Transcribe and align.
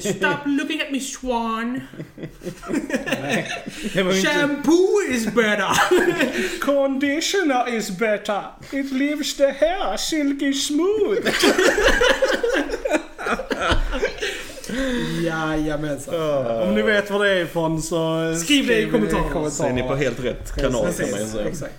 Stop 0.00 0.38
looking 0.46 0.80
at 0.80 0.92
me, 0.92 1.00
Swan. 1.00 1.80
Det 3.94 4.02
var 4.02 4.12
ju 4.12 4.18
inte... 4.18 4.30
Shampoo 4.30 5.00
is 5.10 5.26
better. 5.26 5.72
Conditioner 6.60 7.68
is 7.78 7.90
better. 7.90 8.42
It 8.72 8.92
leaves 8.92 9.34
the 9.34 9.50
hair 9.50 9.96
silky 9.96 10.52
smooth. 10.52 11.26
Jajamensan. 15.22 16.14
Om 16.68 16.74
ni 16.74 16.82
vet 16.82 17.10
var 17.10 17.24
det 17.24 17.30
är 17.30 17.44
ifrån 17.44 17.82
så 17.82 18.34
Skriv 18.44 18.66
det 18.66 18.82
i 18.82 18.90
kommentarerna. 18.90 19.50
Så 19.50 19.64
är 19.64 19.72
ni 19.72 19.82
på 19.82 19.94
helt 19.94 20.24
rätt 20.24 20.54
kanal 20.56 20.72
kan 20.72 20.82
man 20.82 20.90
ju 20.90 20.96
Precis, 21.16 21.32
säga. 21.32 21.48
exakt. 21.48 21.74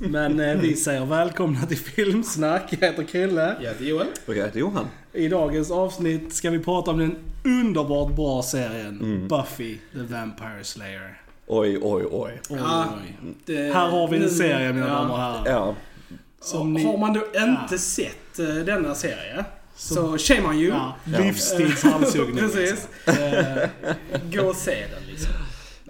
Men 0.00 0.40
eh, 0.40 0.54
vi 0.60 0.76
säger 0.76 1.04
välkomna 1.06 1.66
till 1.66 1.76
Filmsnack. 1.78 2.62
Jag 2.80 2.88
heter 2.88 3.02
Krille. 3.04 3.56
Ja, 3.60 3.70
det 3.78 3.84
är 3.84 3.88
Joel. 3.88 4.06
Och 4.26 4.36
jag 4.36 4.44
heter 4.44 4.58
Johan. 4.60 4.86
I 5.12 5.28
dagens 5.28 5.70
avsnitt 5.70 6.34
ska 6.34 6.50
vi 6.50 6.58
prata 6.58 6.90
om 6.90 6.98
den 6.98 7.16
underbart 7.44 8.16
bra 8.16 8.42
serien 8.42 9.00
Mm. 9.00 9.28
Buffy 9.28 9.76
the 9.92 9.98
Vampire 10.14 10.64
Slayer. 10.64 11.20
Oj, 11.46 11.78
oj, 11.82 12.04
oj. 12.10 12.40
Oj, 12.50 12.58
Ja. 12.60 12.84
oj. 13.02 13.34
Det, 13.46 13.72
Här 13.74 13.88
har 13.88 14.08
vi 14.08 14.16
en 14.24 14.30
serie 14.30 14.72
mina 14.72 14.86
damer 14.88 15.12
och 15.12 15.18
herrar. 15.18 15.42
Ja, 15.46 15.74
Som 16.40 16.72
ni- 16.74 16.84
Har 16.84 16.98
man 16.98 17.12
då 17.12 17.20
inte 17.20 17.66
Ja. 17.70 17.78
sett 17.78 18.38
eh, 18.38 18.46
denna 18.46 18.94
serie 18.94 19.44
så 19.78 20.18
shame 20.18 20.48
on 20.48 20.54
you. 20.58 20.68
Ja, 20.74 20.94
livstidshalshuggning. 21.04 22.38
Precis. 22.50 22.88
Eh, 23.06 23.68
Gå 24.32 24.42
och 24.48 24.56
se 24.56 24.70
den 24.94 25.02
liksom. 25.10 25.32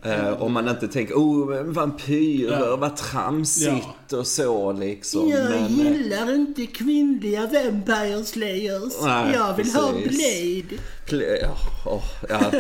eh, 0.03 0.43
om 0.43 0.53
man 0.53 0.69
inte 0.69 0.89
tänker 0.89 1.15
oh, 1.15 1.63
vampyrer, 1.63 2.67
Ja. 2.67 2.77
vad 2.77 2.97
tramsigt 2.97 4.13
och 4.13 4.27
så 4.27 4.73
liksom. 4.73 5.29
Men, 5.29 5.53
eh, 5.53 5.93
gillar 5.93 6.35
inte 6.35 6.67
kvinnliga 6.67 7.41
Vampire 7.41 8.25
Slayers. 8.25 8.93
Nej, 9.03 9.33
jag 9.35 9.57
vill 9.57 9.73
ha 9.75 9.93
precis. 9.93 10.65
Blade. 10.69 10.83
pl- 11.25 11.39
ja, 11.43 11.57
åh, 11.87 12.03
ja. 12.29 12.41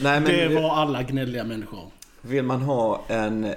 Nej 0.00 0.20
men 0.20 0.24
det 0.24 0.48
var 0.60 0.76
alla 0.76 1.02
gnälliga 1.02 1.44
människor. 1.44 1.90
vill 2.22 2.42
man 2.44 2.62
ha 2.62 3.04
en 3.08 3.54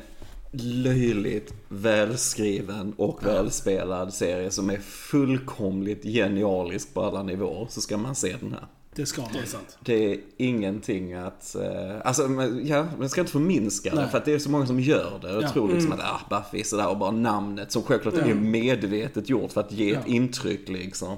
löjligt 0.61 1.53
välskriven 1.69 2.93
och 2.97 3.25
välspelad 3.25 4.13
serie 4.13 4.51
som 4.51 4.69
är 4.69 4.77
fullkomligt 4.77 6.03
genialisk 6.03 6.93
på 6.93 7.01
alla 7.01 7.23
nivåer 7.23 7.67
så 7.69 7.81
ska 7.81 7.97
man 7.97 8.15
se 8.15 8.35
den 8.39 8.51
här. 8.51 8.65
Det 8.95 9.05
ska 9.05 9.21
man. 9.21 9.31
Det 9.33 9.39
är 9.39 9.45
sant. 9.45 9.77
Det 9.81 10.11
är 10.13 10.17
ingenting 10.37 11.13
att... 11.13 11.55
Eh, 11.55 11.95
alltså, 12.03 12.27
men, 12.27 12.67
ja, 12.67 12.87
man 12.99 13.09
ska 13.09 13.21
inte 13.21 13.31
förminska 13.31 13.95
det 13.95 14.07
för 14.07 14.17
att 14.17 14.25
det 14.25 14.33
är 14.33 14.39
så 14.39 14.49
många 14.49 14.65
som 14.65 14.79
gör 14.79 15.19
det. 15.21 15.37
Och 15.37 15.43
Ja. 15.43 15.49
tror 15.49 15.73
liksom 15.73 15.91
att 15.91 15.99
ah, 15.99 16.21
Buffy 16.29 16.63
sådär 16.63 16.87
och 16.89 16.97
bara 16.97 17.11
namnet 17.11 17.71
som 17.71 17.83
självklart 17.83 18.13
är 18.13 18.33
medvetet 18.33 19.29
gjort 19.29 19.51
för 19.51 19.61
att 19.61 19.71
ge 19.71 19.91
ett 19.91 19.99
Ja. 20.05 20.13
intryck 20.13 20.69
liksom. 20.69 21.17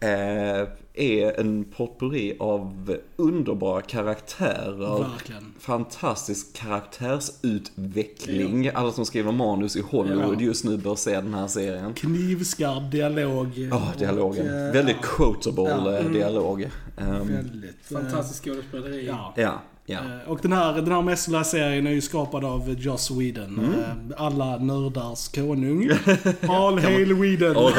Eh, 0.00 0.68
är 1.02 1.40
en 1.40 1.64
potpourri 1.64 2.36
av 2.40 2.96
underbara 3.16 3.82
karaktärer. 3.82 4.98
Verkligen. 5.10 5.54
Fantastisk 5.58 6.52
karaktärsutveckling. 6.56 8.68
Alla 8.74 8.92
som 8.92 9.06
skriver 9.06 9.32
manus 9.32 9.76
i 9.76 9.80
Hollywood 9.80 10.40
Ja. 10.40 10.46
just 10.46 10.64
nu 10.64 10.76
bör 10.76 10.94
se 10.94 11.14
den 11.14 11.34
här 11.34 11.46
serien. 11.46 11.94
Knivskarp 11.94 12.90
dialog. 12.92 13.48
Ja, 13.58 13.82
dialogen. 13.98 14.46
Och, 14.46 14.52
eh, 14.54 14.72
Väldigt 14.72 15.00
quotable 15.02 15.62
Ja. 15.70 15.98
eh, 15.98 16.10
dialog. 16.10 16.62
Ehm, 16.98 17.28
Väldigt. 17.28 17.92
eh, 17.92 17.98
Fantastisk 17.98 18.44
skådespeleri. 18.44 19.06
Ja. 19.06 19.34
ja, 19.36 19.62
ja. 19.88 19.98
Eh, 19.98 20.30
Och 20.30 20.38
den 20.42 20.52
här, 20.52 20.72
den 20.74 20.92
här 20.92 21.02
mästerliga 21.02 21.44
serien 21.44 21.86
är 21.86 21.90
ju 21.90 22.00
skapad 22.00 22.44
av 22.44 22.74
Joss 22.78 23.10
Whedon. 23.10 23.58
Mm. 23.58 23.72
Eh, 23.80 24.22
Alla 24.22 24.56
nördars 24.58 25.28
konung. 25.28 25.90
All 26.48 26.78
hail 26.78 27.14
Whedon. 27.20 27.54
Ja, 27.54 27.72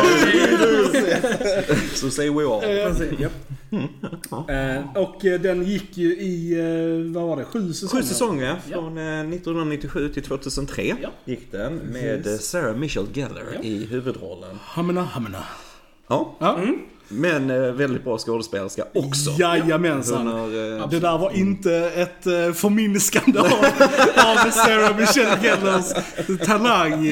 Så 1.93 2.09
säger 2.09 2.31
we 2.31 2.55
all. 2.55 2.61
Precis, 2.61 3.19
japp. 3.19 3.31
Eh, 4.49 5.01
Och 5.01 5.25
eh, 5.25 5.41
den 5.41 5.63
gick 5.63 5.97
ju 5.97 6.15
i, 6.17 6.53
eh, 6.59 7.13
vad 7.13 7.27
var 7.29 7.37
det, 7.37 7.45
sju 7.45 7.73
säsonger? 7.73 8.01
Sju 8.03 8.07
säsonger 8.07 8.55
från 8.71 8.97
eh, 8.97 9.03
1997 9.19 10.09
till 10.09 10.23
2003 10.23 10.95
Ja. 11.01 11.09
gick 11.25 11.51
den 11.51 11.75
med 11.75 12.27
eh, 12.27 12.33
Sarah 12.37 12.75
Michelle 12.75 13.07
Gellar 13.13 13.43
Ja. 13.55 13.61
i 13.61 13.85
huvudrollen. 13.85 14.59
Hamna, 14.63 15.03
hamna. 15.03 15.43
Ja, 16.07 16.35
Ja, 16.39 16.59
men 17.09 17.49
eh, 17.49 17.57
väldigt 17.71 18.03
bra 18.03 18.17
skådespelerska 18.17 18.83
också. 18.93 19.29
jajamensan. 19.39 20.27
Har, 20.27 20.77
eh, 20.79 20.89
Det 20.89 20.99
där 20.99 21.17
var 21.17 21.31
inte 21.37 21.73
ett 21.95 22.27
uh, 22.27 22.53
förminskande 22.53 23.39
av, 23.39 23.45
av 23.45 24.49
Sarah 24.51 24.97
Michelle 24.97 25.37
Gellers 25.43 25.85
talang. 26.47 27.05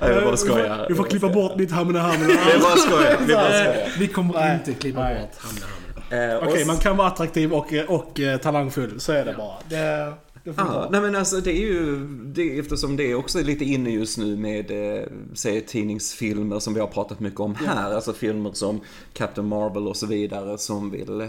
jag 0.00 0.24
bara 0.24 0.36
skojar. 0.36 0.86
Vi 0.88 0.94
får 0.94 1.04
klippa 1.04 1.28
bort 1.28 1.56
mitt 1.56 1.72
hamna 1.72 2.00
hamna. 2.00 2.26
Bara. 2.26 2.36
Vi 2.56 2.62
bara 2.62 2.76
skojar. 2.76 3.98
Vi 3.98 4.06
kommer 4.08 4.54
inte 4.54 4.72
klippa 4.72 5.00
Nej. 5.00 5.14
bort 5.20 5.30
hamna 5.38 5.60
hamna. 5.60 6.32
Eh, 6.32 6.36
och 6.36 6.42
Okej, 6.48 6.60
s- 6.62 6.66
man 6.66 6.76
kan 6.76 6.96
vara 6.96 7.08
attraktiv 7.08 7.52
och, 7.52 7.72
och 7.88 8.20
eh, 8.20 8.36
talangfull. 8.38 9.00
Så 9.00 9.12
är 9.12 9.24
det 9.24 9.34
bara. 9.38 9.54
Det, 9.68 10.12
det 10.44 10.88
nej 10.90 11.00
men 11.00 11.16
alltså 11.16 11.40
det 11.40 11.50
är 11.50 11.60
ju, 11.60 12.06
det, 12.08 12.58
eftersom 12.58 12.96
det 12.96 13.10
är 13.10 13.14
också 13.14 13.42
lite 13.42 13.64
inne 13.64 13.90
just 13.90 14.18
nu 14.18 14.36
med 14.36 14.70
eh, 14.70 15.04
serietidningsfilmer 15.34 16.58
som 16.58 16.74
vi 16.74 16.80
har 16.80 16.86
pratat 16.86 17.20
mycket 17.20 17.40
om 17.40 17.54
här. 17.54 17.94
Alltså 17.94 18.12
filmer 18.12 18.52
som 18.52 18.80
Captain 19.12 19.48
Marvel 19.48 19.88
och 19.88 19.96
så 19.96 20.06
vidare 20.06 20.58
som 20.58 20.90
vill 20.90 21.20
eh, 21.20 21.28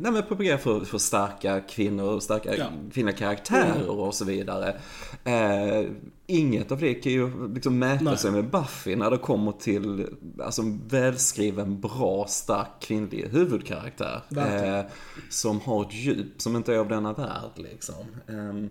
nej 0.00 0.12
men 0.12 0.22
propagera 0.22 0.58
för, 0.58 0.80
för 0.80 0.98
starka 0.98 1.60
kvinnor 1.60 2.14
och 2.14 2.22
starka 2.22 2.56
Ja. 2.56 2.66
kvinnliga 2.92 3.16
karaktärer 3.16 3.88
och 3.90 4.14
så 4.14 4.24
vidare. 4.24 4.76
Eh, 5.24 5.86
inget 6.26 6.72
av 6.72 6.78
det 6.80 6.94
kan 6.94 7.12
ju 7.12 7.52
liksom 7.54 7.78
mäta 7.78 8.04
Nej. 8.04 8.18
sig 8.18 8.30
med 8.30 8.50
Buffy 8.50 8.96
när 8.96 9.10
det 9.10 9.18
kommer 9.18 9.52
till 9.52 10.06
alltså, 10.42 10.62
en 10.62 10.88
välskriven, 10.88 11.80
bra, 11.80 12.26
stark 12.28 12.68
kvinnlig 12.80 13.28
huvudkaraktär. 13.30 14.22
Eh, 14.36 14.84
som 15.30 15.60
har 15.60 15.82
ett 15.82 15.94
djup 15.94 16.42
som 16.42 16.56
inte 16.56 16.74
är 16.74 16.78
av 16.78 16.88
denna 16.88 17.12
värld 17.12 17.52
liksom. 17.54 18.04
Ehm, 18.28 18.68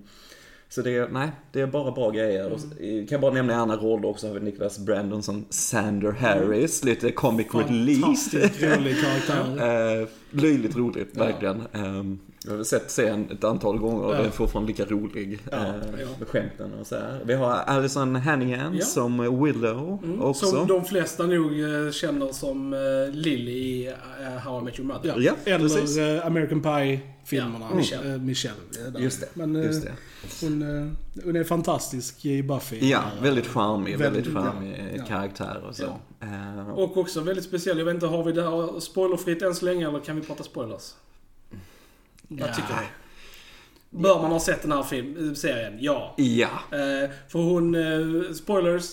så 0.69 0.81
det 0.81 0.91
är, 0.95 1.09
nej, 1.09 1.31
det 1.51 1.61
är 1.61 1.67
bara 1.67 1.91
bra 1.91 2.09
grejer. 2.09 2.51
Och 2.51 2.59
Mm. 2.79 3.07
Kan 3.07 3.15
jag 3.15 3.21
bara 3.21 3.33
nämna 3.33 3.53
i 3.53 3.55
andra 3.55 3.75
roller 3.75 4.09
också 4.09 4.27
har 4.27 4.33
vi 4.33 4.39
Nicholas 4.39 4.79
Brandon 4.79 5.23
som 5.23 5.45
Sander 5.49 6.11
Harris, 6.11 6.83
lite 6.83 7.11
comic 7.11 7.47
relief. 7.53 8.01
Fantastiskt 8.01 8.63
rolig 8.63 8.95
karaktär. 9.01 10.07
Löjligt 10.41 10.75
roligt, 10.75 11.17
verkligen. 11.17 11.63
Ehm, 11.73 12.19
jag 12.45 12.57
har 12.57 12.63
sett 12.63 12.91
serien 12.91 13.31
ett 13.31 13.43
antal 13.43 13.77
gånger 13.77 14.03
och 14.03 14.13
Ja. 14.13 14.17
den 14.17 14.25
är 14.25 14.29
fortfarande 14.31 14.67
lika 14.71 14.85
rolig. 14.85 15.39
Ja, 15.51 15.57
eh, 15.57 15.65
ja. 15.99 16.07
Med 16.19 16.27
skämten 16.27 16.73
och 16.73 16.87
så 16.87 16.95
här. 16.95 17.19
Vi 17.25 17.33
har 17.33 17.51
Alison 17.51 18.15
Hannigan 18.15 18.75
Ja. 18.79 18.85
som 18.85 19.43
Willow 19.43 19.99
också. 20.21 20.45
Som 20.45 20.67
de 20.67 20.85
flesta 20.85 21.23
nog 21.27 21.51
eh, 21.59 21.91
känner 21.91 22.31
som 22.31 22.73
eh, 22.73 22.79
Lily 23.13 23.51
i 23.51 23.93
How 24.43 24.61
I 24.61 24.63
Met 24.63 24.79
Your 24.79 24.87
Mother. 24.87 25.09
Ja. 25.17 25.33
Ja, 25.45 25.51
Eller 25.53 25.69
precis. 25.69 25.97
American 26.23 26.61
Pie-filmerna. 26.61 27.65
Ja, 27.69 27.75
Michelle. 27.75 28.13
Eh, 28.15 28.21
Michelle. 28.21 28.55
Just 28.99 29.19
det, 29.21 29.27
Men, 29.33 29.55
just 29.55 29.83
det. 29.85 29.91
Hon, 30.41 30.95
hon 31.23 31.35
är 31.35 31.43
fantastisk 31.43 32.25
i 32.25 32.43
Buffy. 32.43 32.89
Ja, 32.89 32.97
Eh, 33.17 33.23
väldigt 33.23 33.47
charmig, 33.47 33.97
väldigt 33.97 34.27
väldigt- 34.27 34.43
charmig 34.43 34.93
ja. 34.97 35.05
karaktär 35.05 35.63
och 35.69 35.75
så. 35.75 35.83
Eh, 36.21 36.69
Och 36.69 36.97
också 36.97 37.21
väldigt 37.21 37.45
speciell. 37.45 37.77
Jag 37.77 37.85
vet 37.85 37.93
inte, 37.95 38.05
har 38.07 38.23
vi 38.23 38.31
det 38.31 38.43
här 38.43 38.79
spoilerfritt 38.79 39.41
än 39.41 39.55
så 39.55 39.65
länge 39.65 39.87
eller 39.87 39.99
kan 39.99 40.15
vi 40.15 40.21
prata 40.27 40.43
spoilers? 40.43 40.93
Vad 42.27 42.53
tycker 42.55 42.67
du? 42.69 42.85
Bör 43.99 44.21
man 44.21 44.31
ha 44.31 44.39
sett 44.39 44.61
den 44.61 44.71
här 44.71 44.83
film, 44.83 45.29
eh, 45.29 45.33
serien? 45.33 45.73
Ja. 45.79 46.13
Ja. 46.17 46.49
Eh, 46.71 47.09
för 47.29 47.39
hon, 47.39 47.75
eh, 47.75 48.33
spoilers, 48.33 48.83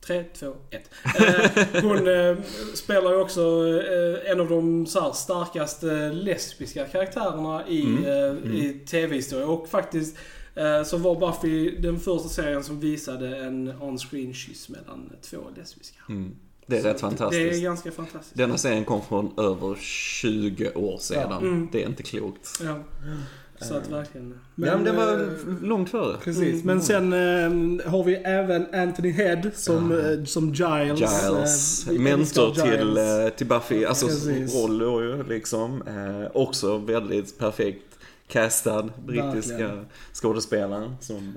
3, 0.00 0.24
2, 0.24 0.54
1. 0.70 0.90
Eh, 1.04 1.82
hon 1.82 2.08
eh, 2.08 2.36
spelar 2.74 3.10
ju 3.10 3.16
också 3.20 3.40
eh, 3.78 4.30
en 4.32 4.40
av 4.40 4.48
de 4.48 4.86
så 4.86 5.00
här, 5.00 5.12
starkaste 5.12 6.12
lesbiska 6.12 6.84
karaktärerna 6.84 7.68
i, 7.68 7.82
eh, 8.06 8.52
i 8.54 8.80
tv-historia. 8.90 9.46
Och 9.46 9.68
faktiskt 9.68 10.16
eh, 10.16 10.22
så 10.84 10.96
var 10.96 11.20
Buffy 11.20 11.70
den 11.78 12.00
första 12.00 12.28
serien 12.28 12.64
som 12.64 12.80
visade 12.80 13.36
en 13.36 13.72
on-screen 13.80 14.34
kyss 14.34 14.68
mellan 14.68 15.12
två 15.22 15.36
lesbiska. 15.56 15.96
Mm. 16.08 16.34
Det 16.66 16.78
är 16.78 16.82
rätt 16.82 16.92
Det 16.96 17.00
fantastiskt. 17.00 17.56
är 17.56 17.62
ganska 17.62 17.92
fantastiskt. 17.92 18.36
Denna 18.36 18.58
serien 18.58 18.84
kom 18.84 19.02
från 19.02 19.32
över 19.38 19.74
20 19.80 20.70
år 20.74 20.98
sedan. 20.98 21.32
Mm. 21.32 21.68
Det 21.72 21.82
är 21.82 21.86
inte 21.86 22.02
klokt. 22.02 22.48
Ja. 22.64 22.78
Så 23.60 23.74
att 23.74 23.90
verkligen... 23.90 24.40
Men, 24.54 24.68
ja, 24.68 24.76
men 24.76 24.84
det 24.84 24.92
var 24.92 25.12
eh, 25.12 25.62
långt 25.62 25.90
före. 25.90 26.16
Precis, 26.24 26.64
men 26.64 26.82
sen 26.82 27.12
eh, 27.12 27.90
har 27.90 28.04
vi 28.04 28.14
även 28.14 28.74
Anthony 28.74 29.10
Head 29.10 29.42
som, 29.54 29.92
eh, 29.92 30.24
som 30.24 30.48
Giles. 30.54 31.00
Giles, 31.00 31.86
Eh, 31.86 31.92
vi 31.92 31.98
mentor 31.98 32.54
till, 32.54 32.64
Giles. 32.64 32.98
eh, 32.98 33.28
till 33.28 33.46
Buffy, 33.46 33.84
alltså 33.84 34.06
roll 34.54 35.24
liksom. 35.28 35.82
Eh, 35.82 36.30
också 36.36 36.78
väldigt 36.78 37.38
perfekt 37.38 37.87
castad 38.28 38.82
brittiska 39.06 39.56
Verkligen. 39.58 39.86
skådespelaren 40.12 40.96
som 41.00 41.34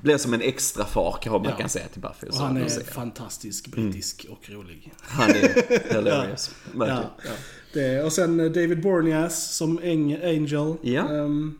blev 0.00 0.18
som 0.18 0.34
en 0.34 0.40
extra 0.40 0.84
far 0.84 1.18
kan 1.22 1.32
man 1.32 1.44
Ja. 1.44 1.50
kan 1.56 1.68
säga 1.68 1.88
till 1.88 2.00
Buffy. 2.02 2.26
Och 2.26 2.34
han 2.34 2.56
är 2.56 2.92
fantastisk, 2.92 3.66
brittisk 3.68 4.26
och 4.30 4.50
rolig. 4.50 4.92
han 5.02 5.30
är 5.30 5.94
hilarious. 5.94 6.50
Ja, 6.72 6.78
Verkligen. 6.78 7.02
ja. 7.24 7.30
Det, 7.72 8.02
och 8.02 8.12
sen 8.12 8.40
eh, 8.40 8.46
David 8.46 8.82
Borneas 8.82 9.54
som 9.56 9.78
Angel. 9.78 10.74
Ja. 10.82 11.08
Ehm, 11.08 11.58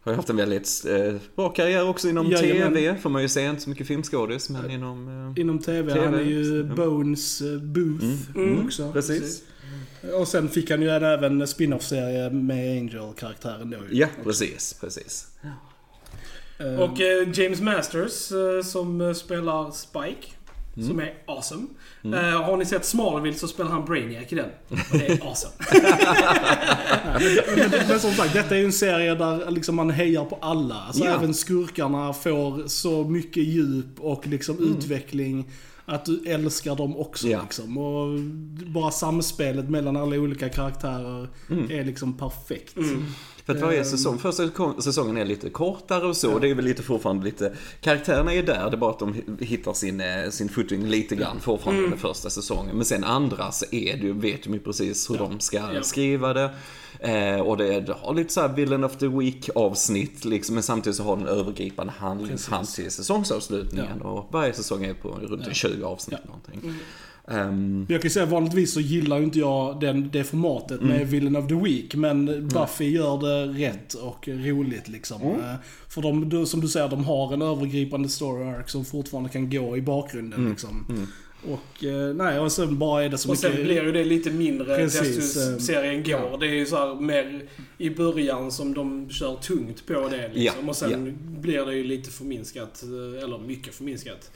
Har 0.00 0.12
ju 0.12 0.16
haft 0.16 0.30
en 0.30 0.36
väldigt 0.36 0.84
eh, 0.88 1.14
bra 1.36 1.48
karriär 1.48 1.88
också 1.88 2.08
inom 2.08 2.30
Jajamän. 2.30 2.74
TV. 2.74 2.98
Får 2.98 3.10
man 3.10 3.22
ju 3.22 3.28
säga, 3.28 3.50
inte 3.50 3.62
så 3.62 3.70
mycket 3.70 3.86
filmskådis 3.86 4.50
men 4.50 4.70
inom... 4.70 5.08
Eh, 5.36 5.40
inom 5.40 5.58
TV. 5.58 5.92
TV, 5.92 6.04
Han 6.04 6.14
är 6.14 6.20
ju 6.22 6.60
mm. 6.60 6.76
Bones 6.76 7.40
eh, 7.40 7.58
Booth 7.58 8.04
Mm. 8.36 8.66
också. 8.66 8.92
precis. 8.92 9.42
Och 10.14 10.28
sen 10.28 10.48
fick 10.48 10.70
han 10.70 10.82
ju 10.82 10.88
även 10.90 11.40
en 11.40 11.48
spin-off-serie 11.48 12.30
med 12.30 12.78
Angel-karaktären 12.78 13.70
då. 13.70 13.76
Ja, 13.90 14.06
precis, 14.24 14.76
precis. 14.80 15.26
Ehm, 16.58 16.78
Och 16.78 17.00
eh, 17.00 17.28
James 17.34 17.60
Masters 17.60 18.32
eh, 18.32 18.62
som 18.64 19.00
eh, 19.00 19.12
spelar 19.12 19.70
Spike. 19.70 20.28
Som 20.86 21.00
är 21.00 21.14
awesome. 21.26 21.66
Eh, 22.04 22.42
har 22.42 22.56
ni 22.56 22.64
sett 22.66 22.84
Smallville 22.84 23.36
så 23.36 23.48
spelar 23.48 23.70
han 23.70 23.84
Brainiac 23.84 24.24
i 24.32 24.34
den. 24.34 24.50
Och 24.68 24.98
det 24.98 25.06
är 25.06 25.26
awesome. 25.26 25.54
men, 27.56 27.70
men 27.88 28.00
som 28.00 28.12
sagt, 28.12 28.32
detta 28.34 28.54
är 28.54 28.58
ju 28.58 28.64
en 28.64 28.72
serie 28.72 29.14
där 29.14 29.50
liksom 29.50 29.76
man 29.76 29.90
hejar 29.90 30.24
på 30.24 30.38
alla. 30.42 30.74
Alltså 30.74 31.04
Ja. 31.04 31.14
även 31.14 31.34
skurkarna 31.34 32.12
får 32.12 32.68
så 32.68 33.04
mycket 33.04 33.42
djup 33.44 34.00
och 34.00 34.26
liksom 34.26 34.58
utveckling. 34.76 35.50
Att 35.88 36.04
du 36.04 36.22
älskar 36.26 36.76
dem 36.76 36.96
också 36.96 37.28
Ja. 37.28 37.42
liksom. 37.42 37.78
Och 37.78 38.20
bara 38.66 38.90
samspelet 38.90 39.70
mellan 39.70 39.96
alla 39.96 40.16
olika 40.16 40.48
karaktärer 40.48 41.28
är 41.70 41.84
liksom 41.84 42.16
perfekt. 42.16 42.74
För 43.46 43.54
att 43.54 43.60
varje 43.60 43.78
Ehm. 43.78 43.84
säsong, 43.84 44.18
första 44.18 44.50
säsongen 44.80 45.16
är 45.16 45.24
lite 45.24 45.50
kortare 45.50 46.06
och 46.06 46.16
så. 46.16 46.38
Det 46.38 46.48
är 46.50 46.54
väl 46.54 46.64
lite 46.64 46.82
fortfarande 46.82 47.24
lite, 47.24 47.52
karaktärerna 47.80 48.32
är 48.34 48.42
där, 48.42 48.70
det 48.70 48.76
är 48.76 48.76
bara 48.76 48.90
att 48.90 48.98
de 48.98 49.14
hi- 49.14 49.44
hittar 49.44 49.72
sin, 49.72 50.00
eh, 50.00 50.30
sin 50.30 50.48
footing 50.48 50.86
lite 50.86 51.16
grann 51.16 51.40
fortfarande 51.40 51.78
Mm. 51.78 51.90
den 51.90 51.98
första 52.00 52.30
säsongen. 52.30 52.76
Men 52.76 52.84
sen 52.84 53.04
andra 53.04 53.52
så 53.52 53.64
är 53.70 53.96
det 53.96 54.02
ju, 54.02 54.12
vet 54.12 54.42
de 54.42 54.52
ju 54.52 54.58
precis 54.60 55.10
hur 55.10 55.18
de 55.18 55.40
ska 55.40 55.56
Ja. 55.74 55.82
skriva 55.82 56.32
det. 56.32 56.50
Eh, 57.00 57.40
och 57.40 57.56
det, 57.56 57.80
det 57.80 57.92
har 58.00 58.14
lite 58.14 58.32
så 58.32 58.40
här 58.40 58.48
Villain 58.48 58.84
of 58.84 58.96
the 58.96 59.06
Week 59.08 59.48
avsnitt 59.54 60.24
liksom, 60.24 60.54
men 60.54 60.62
samtidigt 60.62 60.96
så 60.96 61.02
har 61.02 61.16
den 61.16 61.26
övergripande 61.26 61.92
handling 61.98 62.38
fram 62.38 62.66
till 62.66 62.90
säsongsavslutningen. 62.90 64.02
Och 64.02 64.28
varje 64.32 64.52
säsong 64.52 64.84
är 64.84 64.94
på 64.94 65.08
runt 65.08 65.56
20 65.56 65.84
avsnitt 65.84 66.24
någonting. 66.26 66.74
Ehm, 67.28 67.86
Jag 67.88 68.00
kan 68.02 68.06
ju 68.08 68.12
säga 68.12 68.26
vanligtvis 68.26 68.72
så 68.72 68.80
gillar 68.80 69.18
ju 69.18 69.24
inte 69.24 69.38
jag 69.38 69.80
den, 69.80 70.10
det 70.12 70.24
formatet 70.24 70.80
Mm. 70.80 70.96
med 70.96 71.08
Villain 71.08 71.36
of 71.36 71.48
the 71.48 71.54
Week. 71.54 71.94
Men 71.94 72.48
Buffy 72.48 72.84
gör 72.90 73.20
det 73.20 73.66
rätt 73.66 73.94
och 73.94 74.28
roligt 74.28 74.88
liksom. 74.88 75.22
Mm. 75.22 75.40
Eh, 75.40 75.54
För 75.88 76.02
de, 76.02 76.46
som 76.46 76.60
du 76.60 76.68
säger, 76.68 76.88
de 76.88 77.04
har 77.04 77.32
en 77.34 77.42
övergripande 77.42 78.08
story 78.08 78.44
arc 78.48 78.70
som 78.70 78.84
fortfarande 78.84 79.30
kan 79.30 79.50
gå 79.50 79.76
i 79.76 79.82
bakgrunden 79.82 80.38
Mm. 80.38 80.50
liksom. 80.50 81.06
Och 81.52 81.84
eh, 81.84 82.14
nej, 82.14 82.38
och 82.40 82.52
sen 82.52 82.78
bara 82.78 83.04
är 83.04 83.08
det 83.08 83.18
så 83.18 83.30
Och 83.30 83.38
sen 83.38 83.50
mycket... 83.50 83.66
blir 83.66 83.82
ju 83.82 83.92
det 83.92 84.04
lite 84.04 84.30
mindre 84.30 84.76
Precis, 84.76 85.16
desto 85.34 85.50
eh, 85.52 85.58
serien 85.58 86.02
går. 86.02 86.38
Det 86.40 86.46
är 86.46 86.54
ju 86.54 86.66
så 86.66 86.76
här 86.76 87.00
mer 87.00 87.42
i 87.78 87.90
början 87.90 88.50
som 88.52 88.74
de 88.74 89.10
kör 89.10 89.36
tungt 89.36 89.86
på 89.86 90.08
det 90.08 90.30
liksom. 90.34 90.60
Ja, 90.64 90.68
Och 90.68 90.76
sen 90.76 91.18
blir 91.40 91.66
det 91.66 91.74
ju 91.74 91.84
lite 91.84 92.10
förminskat, 92.10 92.82
eller 93.22 93.38
mycket 93.46 93.74
förminskat. 93.74 94.30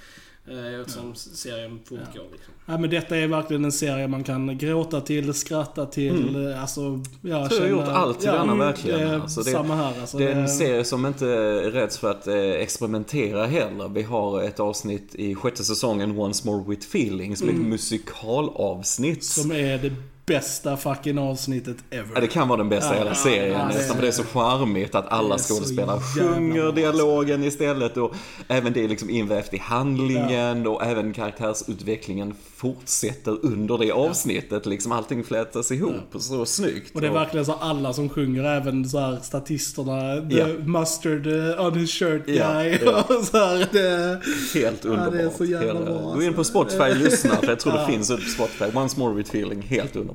Eh, 0.49 0.81
Eftersom 0.81 1.15
serien 1.15 1.79
fortgår 1.85 2.25
liksom. 2.33 2.55
Ja, 2.67 2.79
men 2.79 2.91
detta 2.91 3.17
är 3.17 3.27
verkligen 3.27 3.65
en 3.65 3.73
serie 3.73 4.09
man 4.09 4.25
kan 4.25 4.59
gråta 4.59 5.01
till, 5.01 5.35
skratta 5.35 5.87
till, 5.87 6.47
eh, 6.51 6.61
alltså... 6.63 6.81
Ja, 7.23 7.49
Så 7.49 7.55
jag 7.55 7.61
har 7.63 7.69
gjort 7.69 7.89
allt 7.89 8.23
i 8.23 8.27
denna, 8.27 8.55
verkligen. 8.55 8.99
Det 9.01 9.05
är 9.07 9.21
Alltså, 9.21 9.43
det- 9.43 9.51
samma 9.51 9.75
här 9.75 10.01
alltså. 10.01 10.19
Det 10.19 10.25
är 10.33 10.37
en 10.37 10.49
serie 10.49 10.85
som 10.85 11.07
inte 11.07 11.27
räds 11.71 11.99
för 11.99 12.11
att 12.11 12.27
eh, 12.27 12.35
experimentera 12.37 13.47
heller. 13.47 13.89
Vi 13.89 14.03
har 14.03 14.43
ett 14.43 14.61
avsnitt 14.61 15.15
i 15.15 15.35
sjätte 15.35 15.65
säsongen, 15.65 16.19
Once 16.19 16.47
More 16.47 16.65
With 16.69 16.87
Feeling, 16.87 17.37
som 17.37 17.49
är 17.49 17.53
ett 17.53 17.59
musikalavsnitt. 17.59 19.25
Som 19.25 19.53
är 19.53 19.79
det 19.79 19.93
bästa 20.27 20.77
fucking 20.77 21.19
avsnittet 21.19 21.77
ever. 21.91 22.09
Ja, 22.15 22.21
det 22.21 22.27
kan 22.27 22.49
vara 22.49 22.59
den 22.59 22.69
bästa 22.69 22.95
i 22.95 22.99
hela 22.99 23.11
Ja, 23.11 23.15
serien 23.15 23.53
ja, 23.53 23.59
det 23.59 23.65
nästan, 23.67 23.91
är- 23.91 23.95
för 23.95 24.03
det 24.03 24.09
är 24.09 24.13
så 24.13 24.25
charmigt 24.25 24.95
att 24.95 25.09
alla 25.09 25.39
skådespelare 25.39 26.01
sjunger 26.01 26.73
dialogen 26.73 27.45
istället 27.45 27.97
och 27.97 28.15
även 28.49 28.73
det 28.73 28.85
är 28.85 28.89
liksom 28.89 29.11
invävt 29.11 29.55
i 29.55 29.59
handlingen 29.59 30.67
och 30.67 30.85
även 30.85 31.13
karaktärsutvecklingen 31.13 32.35
fortsätter 32.57 33.37
under 33.47 33.79
det 33.79 33.93
avsnittet. 33.93 34.67
Liksom 34.67 34.93
allting 34.93 35.25
flätas 35.25 35.73
ihop 35.73 35.95
så 36.19 36.47
snyggt. 36.47 36.95
Och 36.95 37.01
det 37.01 37.07
är 37.07 37.13
verkligen 37.13 37.47
så 37.47 37.53
alla 37.53 37.93
som 37.93 38.09
sjunger, 38.09 38.45
även 38.45 38.89
så 38.89 38.99
här 38.99 39.19
statisterna, 39.23 40.31
the 40.31 40.37
Ja. 40.37 40.47
mustard 40.65 41.27
uh, 41.27 41.67
on 41.67 41.75
his 41.79 41.91
shirt 41.91 42.27
guy. 42.27 42.37
Ja, 42.37 42.65
ja. 42.85 43.05
så 43.25 43.37
här, 43.39 43.69
det, 43.73 44.21
Helt 44.61 44.85
Ja, 44.85 44.91
det 44.91 44.97
är 44.97 45.07
underbart. 45.07 45.37
så 45.37 45.45
jävla 45.45 45.67
Hela- 45.67 45.81
bra, 45.85 46.15
Gå 46.15 46.23
in 46.23 46.33
på 46.35 46.41
alltså. 46.41 46.51
Spotify 46.51 46.83
och 46.91 46.97
lyssna, 46.97 47.37
för 47.37 47.47
jag 47.49 47.61
tror 47.61 47.73
det 47.73 47.87
finns 47.87 48.11
ett 48.11 48.31
Spotify. 48.31 48.65
Once 48.79 48.99
More 49.01 49.15
With 49.15 49.31
Feeling, 49.31 49.63
helt 49.63 49.97
underbart. 49.97 50.10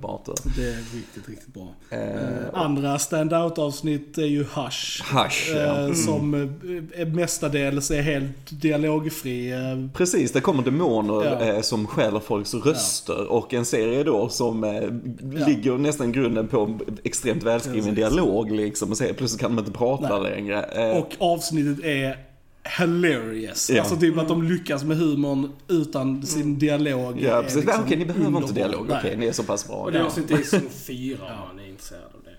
Det 0.56 0.64
är 0.70 0.76
riktigt, 0.96 1.30
riktigt 1.30 1.54
bra. 1.54 1.68
Eh, 1.90 2.00
Andra 2.54 3.00
stand-out-avsnitt 3.00 4.18
är 4.18 4.26
ju 4.26 4.40
Hush. 4.44 5.04
Hush, 5.16 5.52
ja. 5.56 5.88
eh, 5.88 5.94
Som 5.94 6.34
eh, 6.98 7.08
mestadels 7.08 7.92
är 7.92 8.02
helt 8.02 8.62
dialogfri. 8.62 9.52
eh, 9.52 9.60
Precis, 9.94 10.32
det 10.32 10.42
kommer 10.42 10.64
demoner 10.64 11.26
Ja. 11.26 11.40
eh, 11.56 11.62
som 11.62 11.88
stjäler 11.88 12.20
folks 12.20 12.54
röster 12.54 13.32
och 13.32 13.54
en 13.54 13.66
serie 13.66 14.04
då 14.04 14.30
som 14.30 14.64
eh, 14.64 14.82
ligger 15.48 15.78
nästan 15.78 16.12
grunden 16.12 16.48
på 16.48 16.80
extremt 17.04 17.44
välskriven 17.44 17.96
dialog 17.96 18.52
liksom 18.52 18.92
och 18.92 18.98
så 18.98 19.04
plötsligt 19.18 19.42
kan 19.42 19.56
de 19.56 19.60
inte 19.60 19.72
prata 19.78 20.20
Nej. 20.20 20.32
längre. 20.32 20.64
Eh, 20.64 20.98
Och 20.98 21.16
avsnittet 21.20 21.86
är 21.86 22.18
hilarious. 22.80 23.70
Ja. 23.70 23.82
Alltså 23.82 23.96
typ 23.98 24.18
att 24.18 24.28
de 24.28 24.44
lyckas 24.44 24.84
med 24.84 24.98
humorn 24.98 25.52
utan 25.68 26.26
sin 26.26 26.60
dialog. 26.60 27.20
ja, 27.22 27.38
är 27.38 27.44
precis. 27.44 27.66
liksom 27.66 27.84
Okej, 27.84 27.98
ni 27.98 28.06
behöver 28.06 28.38
inte 28.38 28.54
dialog. 28.54 28.92
Okej, 29.00 29.18
ni 29.18 29.26
är 29.28 29.32
så 29.32 29.44
pass 29.44 29.68
bra. 29.68 29.76
Och 29.76 29.92
det 29.92 29.98
Ja. 29.98 30.06
avsnittet 30.06 30.40
är 30.40 30.44
säsong 30.44 30.70
fyra 30.88 31.18
om 31.24 31.56
man 31.58 31.66
är 31.66 31.70
intresserad 31.70 32.02
av 32.04 32.10
det. 32.12 32.32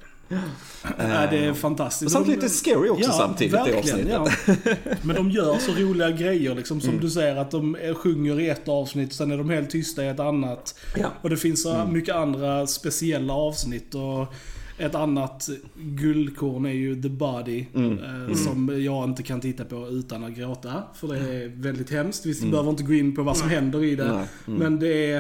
Ja, 0.99 1.27
det 1.31 1.39
är 1.45 1.55
fantastiskt. 1.55 2.07
Och 2.07 2.13
samtidigt 2.13 2.41
De- 2.41 2.45
lite 2.47 2.55
scary 2.59 2.89
också 2.89 3.13
samtidigt, 3.13 3.53
det 3.53 3.59
verkligen, 3.73 4.17
avsnittet. 4.21 4.59
Ja. 4.85 4.95
Men 5.03 5.17
de 5.17 5.31
gör 5.31 5.59
så 5.59 5.73
roliga 5.73 6.11
grejer 6.11 6.55
liksom. 6.55 6.79
Mm. 6.81 6.91
Som 6.93 7.01
du 7.01 7.11
säger 7.11 7.37
att 7.37 7.51
de 7.51 7.77
sjunger 7.97 8.41
i 8.41 8.49
ett 8.49 8.69
avsnitt, 8.69 9.13
sen 9.13 9.31
är 9.31 9.39
de 9.39 9.51
helt 9.51 9.71
tysta 9.71 10.05
i 10.05 10.09
ett 10.09 10.21
annat. 10.21 10.75
Ja. 10.97 11.07
Och 11.23 11.31
det 11.31 11.37
finns 11.37 11.63
så 11.63 11.75
Mm. 11.75 11.93
mycket 11.93 12.15
andra 12.15 12.67
speciella 12.67 13.33
avsnitt. 13.35 13.95
Och 13.95 14.35
ett 14.79 14.95
annat 14.95 15.49
guldkorn 15.77 16.67
är 16.67 16.71
ju 16.73 17.03
The 17.03 17.09
Body. 17.09 17.67
Mm. 17.75 17.99
Eh, 18.29 18.35
Som 18.35 18.83
jag 18.85 19.05
inte 19.05 19.23
kan 19.23 19.41
titta 19.41 19.65
på 19.65 19.89
utan 19.89 20.25
att 20.25 20.33
gråta. 20.33 20.83
För 20.95 21.09
det 21.09 21.19
är 21.19 21.49
väldigt 21.49 21.91
hemskt. 21.91 22.27
Vi 22.27 22.39
Mm. 22.39 22.51
behöver 22.51 22.71
inte 22.71 22.83
gå 22.83 22.95
in 22.95 23.15
på 23.17 23.23
vad 23.23 23.37
som 23.37 23.49
händer 23.49 23.85
i 23.85 23.97
det. 23.97 24.13
Nej. 24.15 24.27
Men 24.45 24.79
det 24.79 25.11
är, 25.11 25.17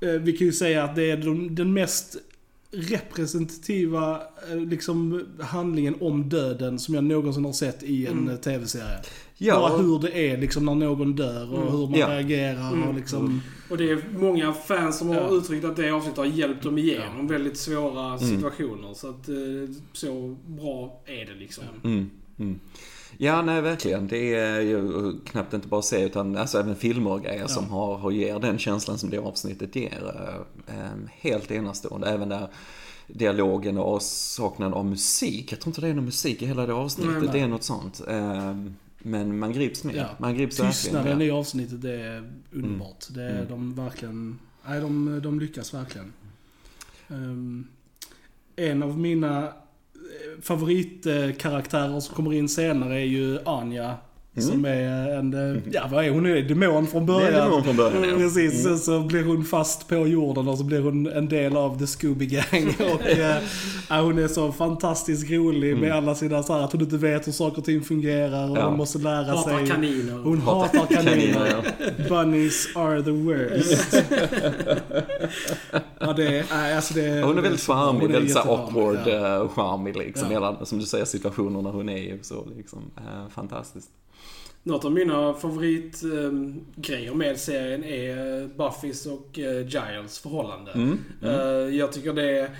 eh, 0.00 0.10
vi 0.20 0.32
kan 0.32 0.46
ju 0.46 0.52
säga 0.52 0.84
att 0.84 0.96
det 0.96 1.10
är 1.10 1.16
de, 1.16 1.54
den 1.54 1.72
mest 1.72 2.16
representativa 2.70 4.20
eh, 4.50 4.56
liksom, 4.56 5.24
handlingen 5.40 5.94
om 6.00 6.28
döden 6.28 6.78
som 6.78 6.94
jag 6.94 7.04
någonsin 7.04 7.44
har 7.44 7.52
sett 7.52 7.82
i 7.82 8.06
en 8.06 8.18
mm. 8.18 8.36
tv-serie. 8.38 8.98
Ja. 9.44 9.60
Bara 9.60 9.76
hur 9.76 9.98
det 9.98 10.28
är 10.30 10.36
liksom 10.36 10.64
när 10.64 10.74
någon 10.74 11.14
dör 11.16 11.54
och 11.54 11.72
hur 11.72 11.86
man 11.88 11.98
Ja. 11.98 12.08
reagerar 12.08 12.88
och 12.88 12.94
liksom... 12.94 13.40
Och 13.70 13.76
det 13.76 13.90
är 13.90 14.04
många 14.18 14.52
fans 14.52 14.98
som 14.98 15.08
har 15.08 15.14
Ja. 15.14 15.28
uttryckt 15.30 15.64
att 15.64 15.76
det 15.76 15.90
avsnittet 15.90 16.18
har 16.18 16.24
hjälpt 16.24 16.62
dem 16.62 16.78
igenom 16.78 17.28
väldigt 17.28 17.56
svåra 17.56 18.18
situationer. 18.18 18.94
Så 18.94 19.08
att 19.08 19.28
eh, 19.28 19.34
så 19.92 20.36
bra 20.46 21.00
är 21.06 21.26
det 21.26 21.34
liksom. 21.38 21.64
Mm, 21.84 22.10
mm. 22.38 22.60
Ja, 23.18 23.42
nej 23.42 23.60
verkligen. 23.62 24.08
Det 24.08 24.34
är 24.34 24.60
ju 24.60 25.12
knappt 25.24 25.54
inte 25.54 25.68
bara 25.68 25.82
se 25.82 26.04
utan 26.04 26.36
alltså 26.36 26.58
även 26.58 26.76
filmer 26.76 27.10
och 27.12 27.22
grejer 27.22 27.46
som 27.46 27.70
har, 27.70 27.96
har 27.96 28.10
ger 28.10 28.38
den 28.38 28.58
känslan 28.58 28.98
som 28.98 29.10
det 29.10 29.18
avsnittet 29.18 29.76
ger. 29.76 30.14
Eh, 30.68 30.74
eh, 30.76 30.90
helt 31.20 31.50
enastående. 31.50 32.06
Även 32.08 32.28
där 32.28 32.48
dialogen 33.06 33.78
och 33.78 33.94
avsaknaden 33.94 34.74
av 34.74 34.86
musik. 34.86 35.52
Jag 35.52 35.60
tror 35.60 35.70
inte 35.70 35.80
det 35.80 35.88
är 35.88 35.94
någon 35.94 36.04
musik 36.04 36.42
i 36.42 36.46
hela 36.46 36.66
det 36.66 36.74
avsnittet. 36.74 37.12
Nej, 37.12 37.22
nej. 37.22 37.30
Det 37.32 37.40
är 37.40 37.48
något 37.48 37.62
sånt. 37.64 38.02
Eh, 38.08 38.54
men 39.06 39.38
man 39.38 39.52
grips 39.52 39.84
med. 39.84 39.94
Ja. 39.94 40.08
Man 40.18 40.34
grips 40.34 40.56
Tystnaden 40.56 41.22
i 41.22 41.30
avsnittet 41.30 41.84
är 41.84 42.30
underbart. 42.52 43.06
Det 43.10 43.22
är 43.22 43.46
de 43.48 43.74
verkligen... 43.74 44.38
Nej, 44.68 44.80
de, 44.80 45.20
de 45.22 45.40
lyckas 45.40 45.74
verkligen. 45.74 46.12
Ehm, 47.08 47.66
en 48.56 48.82
av 48.82 48.98
mina 48.98 49.42
eh, 49.44 50.40
favoritkaraktärer 50.42 52.00
som 52.00 52.14
kommer 52.14 52.32
in 52.32 52.48
senare 52.48 52.94
är 52.94 53.04
ju 53.04 53.38
Anja. 53.44 53.96
Som 54.36 54.64
är 54.64 55.08
en, 55.18 55.54
eh, 55.56 55.62
ja 55.72 55.82
vad 55.90 56.04
är 56.04 56.10
hon? 56.10 56.26
Är 56.26 56.42
demon 56.42 56.86
från 56.86 57.06
Det 57.06 57.12
början. 57.12 57.34
är 57.34 57.44
demon 57.44 57.64
från 57.64 57.76
början, 57.76 58.04
ja. 58.10 58.16
Precis, 58.16 58.62
sen 58.62 58.78
så 58.78 59.00
blir 59.00 59.24
hon 59.24 59.44
fast 59.44 59.88
på 59.88 59.94
jorden 60.06 60.48
och 60.48 60.58
så 60.58 60.64
blir 60.64 60.80
hon 60.80 61.06
en 61.06 61.28
del 61.28 61.56
av 61.56 61.78
The 61.78 61.86
Scooby 61.86 62.26
Gang. 62.26 62.68
Och, 62.94 63.00
ja, 63.88 64.00
hon 64.00 64.18
är 64.18 64.28
så 64.28 64.52
fantastiskt 64.52 65.30
rolig 65.30 65.76
med 65.76 65.92
alla 65.92 66.14
sina 66.14 66.42
så 66.42 66.52
här 66.52 66.60
att 66.60 66.72
hon 66.72 66.80
inte 66.80 66.96
vet 66.96 67.26
hur 67.26 67.32
saker 67.32 67.58
och 67.58 67.64
ting 67.64 67.82
fungerar 67.82 68.50
och 68.50 68.58
Ja. 68.58 68.66
hon 68.68 68.76
måste 68.76 68.98
lära 68.98 69.24
Hatar 69.36 69.58
sig. 69.58 69.66
kaniner. 69.66 70.18
Hon 70.24 70.38
hatar 70.40 70.86
kaniner. 70.86 71.12
Kaniner, 71.16 71.64
ja. 71.98 72.04
Bunnies 72.08 72.68
are 72.76 73.02
the 73.02 73.10
worst. 73.10 73.94
Ja, 75.98 76.12
det 76.12 76.38
är, 76.38 76.76
alltså 76.76 76.94
det, 76.94 77.22
Hon 77.22 77.38
är 77.38 77.42
väldigt 77.42 77.60
charmig, 77.60 78.10
väldigt 78.10 78.32
så 78.32 78.38
här 78.38 78.50
jättecharmig, 78.50 78.86
awkward 78.86 79.08
ja. 79.08 79.42
eh, 79.42 79.48
charmig 79.48 79.96
liksom. 79.96 80.26
Ja. 80.30 80.32
Hela, 80.34 80.64
som 80.64 80.78
du 80.78 80.84
säger, 80.84 81.04
situationerna 81.04 81.70
hon 81.70 81.88
är 81.88 81.96
i 81.96 82.18
så 82.22 82.46
liksom. 82.56 82.78
Fantastiskt. 83.34 83.88
Något 84.66 84.84
av 84.84 84.92
mina 84.92 85.34
favoritgrejer 85.34 87.14
med 87.14 87.40
serien 87.40 87.84
är 87.84 88.42
eh, 88.42 88.48
Buffys 88.48 89.06
och 89.06 89.38
eh, 89.38 89.60
Giles 89.66 90.18
förhållande. 90.18 90.72
Mm, 90.72 90.98
Eh, 91.22 91.76
jag 91.76 91.92
tycker 91.92 92.12
det 92.12 92.38
är... 92.38 92.50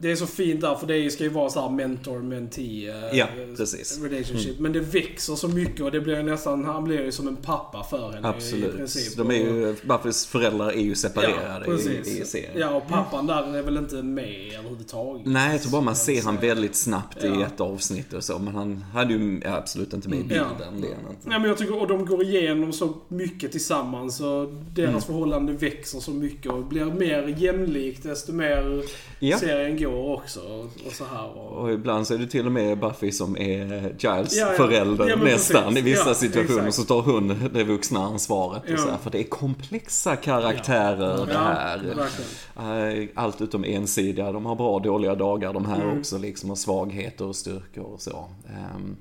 det 0.00 0.10
är 0.10 0.16
så 0.16 0.26
fint 0.26 0.60
där, 0.60 0.74
för 0.74 0.86
det 0.86 1.10
ska 1.10 1.24
ju 1.24 1.30
vara 1.30 1.50
så 1.50 1.60
här 1.60 1.70
mentor-mentee 1.70 2.88
eh, 3.10 3.18
Ja, 3.18 3.26
precis. 3.56 4.00
relationship. 4.02 4.58
Men 4.58 4.72
det 4.72 4.80
växer 4.80 5.34
så 5.34 5.48
mycket 5.48 5.80
och 5.80 5.90
det 5.90 6.00
blir 6.00 6.22
nästan, 6.22 6.64
han 6.64 6.84
blir 6.84 7.04
ju 7.04 7.12
som 7.12 7.28
en 7.28 7.36
pappa 7.36 7.84
för 7.90 8.12
henne 8.12 8.28
i 8.28 8.30
Absolut. 8.30 8.76
princip. 8.76 9.16
De 9.16 9.30
är 9.30 9.34
ju, 9.34 9.74
Buffys 9.88 10.26
föräldrar 10.26 10.68
är 10.68 10.80
ju 10.80 10.94
separerade 10.94 11.64
Ja, 11.66 11.90
i, 11.90 12.20
i 12.20 12.24
serien. 12.24 12.50
Ja, 12.54 12.74
och 12.74 12.88
pappan 12.88 13.26
där 13.26 13.56
är 13.56 13.62
väl 13.62 13.76
inte 13.76 14.02
med 14.02 14.52
överhuvudtaget. 14.58 15.26
Nej, 15.26 15.52
jag 15.52 15.62
tror 15.62 15.72
bara 15.72 15.82
man 15.82 15.96
ser 15.96 16.22
han 16.22 16.36
väldigt 16.36 16.76
snabbt 16.76 17.24
i 17.24 17.26
Ja. 17.26 17.46
ett 17.46 17.60
avsnitt 17.60 18.12
och 18.12 18.24
så. 18.24 18.38
Men 18.38 18.54
han 18.54 18.76
hade 18.92 19.14
ju 19.14 19.40
absolut 19.44 19.92
inte 19.92 20.08
med 20.08 20.18
i 20.18 20.22
bilden. 20.22 20.46
Ja. 20.60 20.64
Det 20.70 20.76
inte. 20.86 21.28
Nej 21.28 21.38
men 21.40 21.48
jag 21.48 21.58
tycker, 21.58 21.80
och 21.80 21.88
de 21.88 22.06
går 22.06 22.22
igenom 22.24 22.72
så 22.72 22.94
mycket 23.08 23.52
tillsammans 23.52 24.20
och 24.20 24.46
deras 24.74 24.88
Mm. 24.90 25.00
förhållande 25.00 25.52
växer 25.52 26.00
så 26.00 26.10
mycket 26.10 26.52
och 26.52 26.64
blir 26.64 26.84
mer 26.84 27.34
jämlikt 27.38 28.02
desto 28.02 28.32
mer 28.32 28.82
Ja. 29.18 29.38
serien 29.38 29.78
går 29.82 30.14
också. 30.16 30.40
Och, 30.86 30.92
så 30.92 31.04
här. 31.04 31.36
Och, 31.36 31.52
Och 31.62 31.72
ibland 31.72 32.06
så 32.06 32.14
är 32.14 32.18
det 32.18 32.26
till 32.26 32.46
och 32.46 32.52
med 32.52 32.78
Buffy 32.78 33.12
som 33.12 33.36
är 33.36 33.66
Giles 33.98 34.36
Ja, 34.36 34.46
ja. 34.46 34.52
förälder 34.56 35.08
Ja, 35.08 35.16
nästan. 35.16 35.62
precis. 35.64 35.78
I 35.78 35.82
vissa 35.82 36.08
Ja, 36.08 36.14
situationer 36.14 36.58
exakt. 36.68 36.74
så 36.76 36.82
tar 36.84 37.12
hon 37.12 37.50
det 37.54 37.64
vuxna 37.64 38.00
ansvaret. 38.00 38.62
Och 38.72 38.78
så 38.78 38.90
här, 38.90 38.98
för 38.98 39.10
det 39.10 39.18
är 39.20 39.24
komplexa 39.24 40.16
karaktärer 40.16 41.26
det 41.26 41.32
ja, 41.32 41.38
här. 41.38 42.98
Eh, 43.00 43.08
Allt 43.14 43.40
utom 43.40 43.64
ensidiga. 43.64 44.32
De 44.32 44.46
har 44.46 44.54
bra 44.56 44.70
och 44.74 44.82
dåliga 44.82 45.14
dagar 45.14 45.52
de 45.52 45.64
här 45.64 45.82
Mm. 45.82 45.98
också 45.98 46.18
liksom. 46.18 46.50
Och 46.50 46.58
svagheter 46.58 47.24
och 47.26 47.36
styrkor 47.36 47.84
och 47.84 48.00
så. 48.02 48.24
Ehm, 48.48 48.96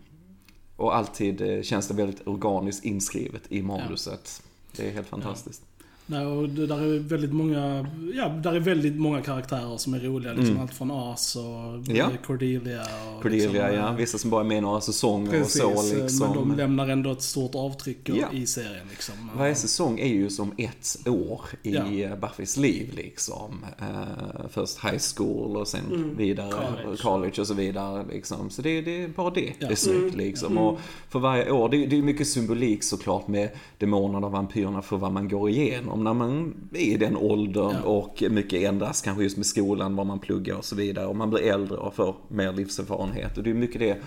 Och 0.78 0.96
alltid 0.96 1.42
eh, 1.42 1.62
känns 1.62 1.88
det 1.88 1.94
väldigt 1.94 2.28
organiskt 2.28 2.86
inskrivet 2.86 3.42
i 3.50 3.62
manuset. 3.62 4.42
Det 4.76 4.88
är 4.88 4.92
helt 4.92 5.08
fantastiskt. 5.08 5.62
Nej, 6.08 6.26
och 6.26 6.50
det 6.50 6.68
där 6.68 6.78
är 6.82 7.00
väldigt 7.00 7.34
många, 7.34 7.88
ja, 8.14 8.28
där 8.30 8.54
är 8.56 8.60
väldigt 8.60 8.96
många 8.96 9.22
karaktärer 9.22 9.78
som 9.78 9.94
är 9.94 10.00
roliga. 10.00 10.32
Liksom 10.34 10.50
Mm. 10.50 10.62
Allt 10.62 10.74
från 10.74 10.92
As 10.92 11.36
och 11.36 11.96
Ja. 11.96 12.10
Cordelia. 12.26 12.82
Och 13.16 13.22
Cordelia, 13.22 13.46
liksom, 13.50 13.78
ja. 13.80 13.90
eh, 13.90 13.96
Vissa 13.96 14.18
som 14.18 14.30
bara 14.30 14.42
är 14.42 14.46
med 14.46 14.64
några 14.64 14.82
säsonger 14.82 15.32
Precis, 15.32 15.64
och 15.64 15.78
så 15.80 15.96
liksom. 16.04 16.28
men 16.28 16.36
de 16.38 16.56
lämnar 16.58 16.88
ändå 16.88 17.12
ett 17.12 17.22
stort 17.22 17.56
avtryck 17.56 17.98
Ja. 18.04 18.28
i 18.34 18.46
serien. 18.46 18.88
Liksom. 18.90 19.16
Varje 19.38 19.56
säsong 19.56 20.00
är 20.00 20.08
ju 20.08 20.30
som 20.30 20.52
ett 20.58 21.08
år 21.08 21.42
i 21.64 21.74
Ja. 21.74 21.92
eh, 21.92 22.16
Buffys 22.20 22.58
liv 22.58 22.92
liksom. 22.96 23.66
Eh, 23.80 24.48
först 24.50 24.84
high 24.84 25.00
school 25.16 25.58
och 25.58 25.68
sen 25.68 25.82
Mm. 25.92 26.16
vidare 26.18 26.52
College. 26.52 26.98
college. 27.02 27.42
och 27.42 27.48
så 27.48 27.54
vidare 27.54 28.06
liksom. 28.12 28.50
Så 28.50 28.62
det, 28.62 28.82
det 28.82 29.04
är 29.04 29.08
bara 29.08 29.30
det. 29.30 29.54
Ja. 29.60 29.68
Det 29.68 29.74
är 29.74 29.76
snyggt 29.76 30.14
Mm. 30.14 30.18
liksom. 30.18 30.52
Mm. 30.52 30.64
Och 30.64 30.80
för 31.10 31.20
varje 31.20 31.52
år, 31.52 31.70
det, 31.70 31.86
det 31.86 31.98
är 31.98 32.02
mycket 32.02 32.28
symbolik 32.28 32.84
såklart 32.84 33.28
med 33.28 33.50
demonerna 33.78 34.26
och 34.28 34.32
vampyrerna 34.34 34.82
för 34.82 34.98
vad 34.98 35.12
man 35.12 35.30
går 35.30 35.50
igenom 35.50 35.95
när 36.04 36.14
man 36.14 36.54
är 36.74 36.80
i 36.80 36.98
den 36.98 37.16
åldern. 37.18 37.76
Ja. 37.84 37.90
Och 37.90 38.24
mycket 38.30 38.62
ändras 38.64 39.02
kanske 39.02 39.24
just 39.24 39.38
med 39.38 39.46
skolan, 39.46 39.96
vad 39.96 40.06
man 40.08 40.20
pluggar 40.20 40.56
och 40.56 40.66
så 40.66 40.76
vidare. 40.76 41.06
Och 41.08 41.16
man 41.16 41.30
blir 41.30 41.42
äldre 41.44 41.78
och 41.78 41.96
får 41.96 42.16
mer 42.28 42.54
livserfarenhet. 42.54 43.38
Och 43.38 43.44
det 43.44 43.50
är 43.50 43.54
mycket 43.54 43.80
det 43.80 43.98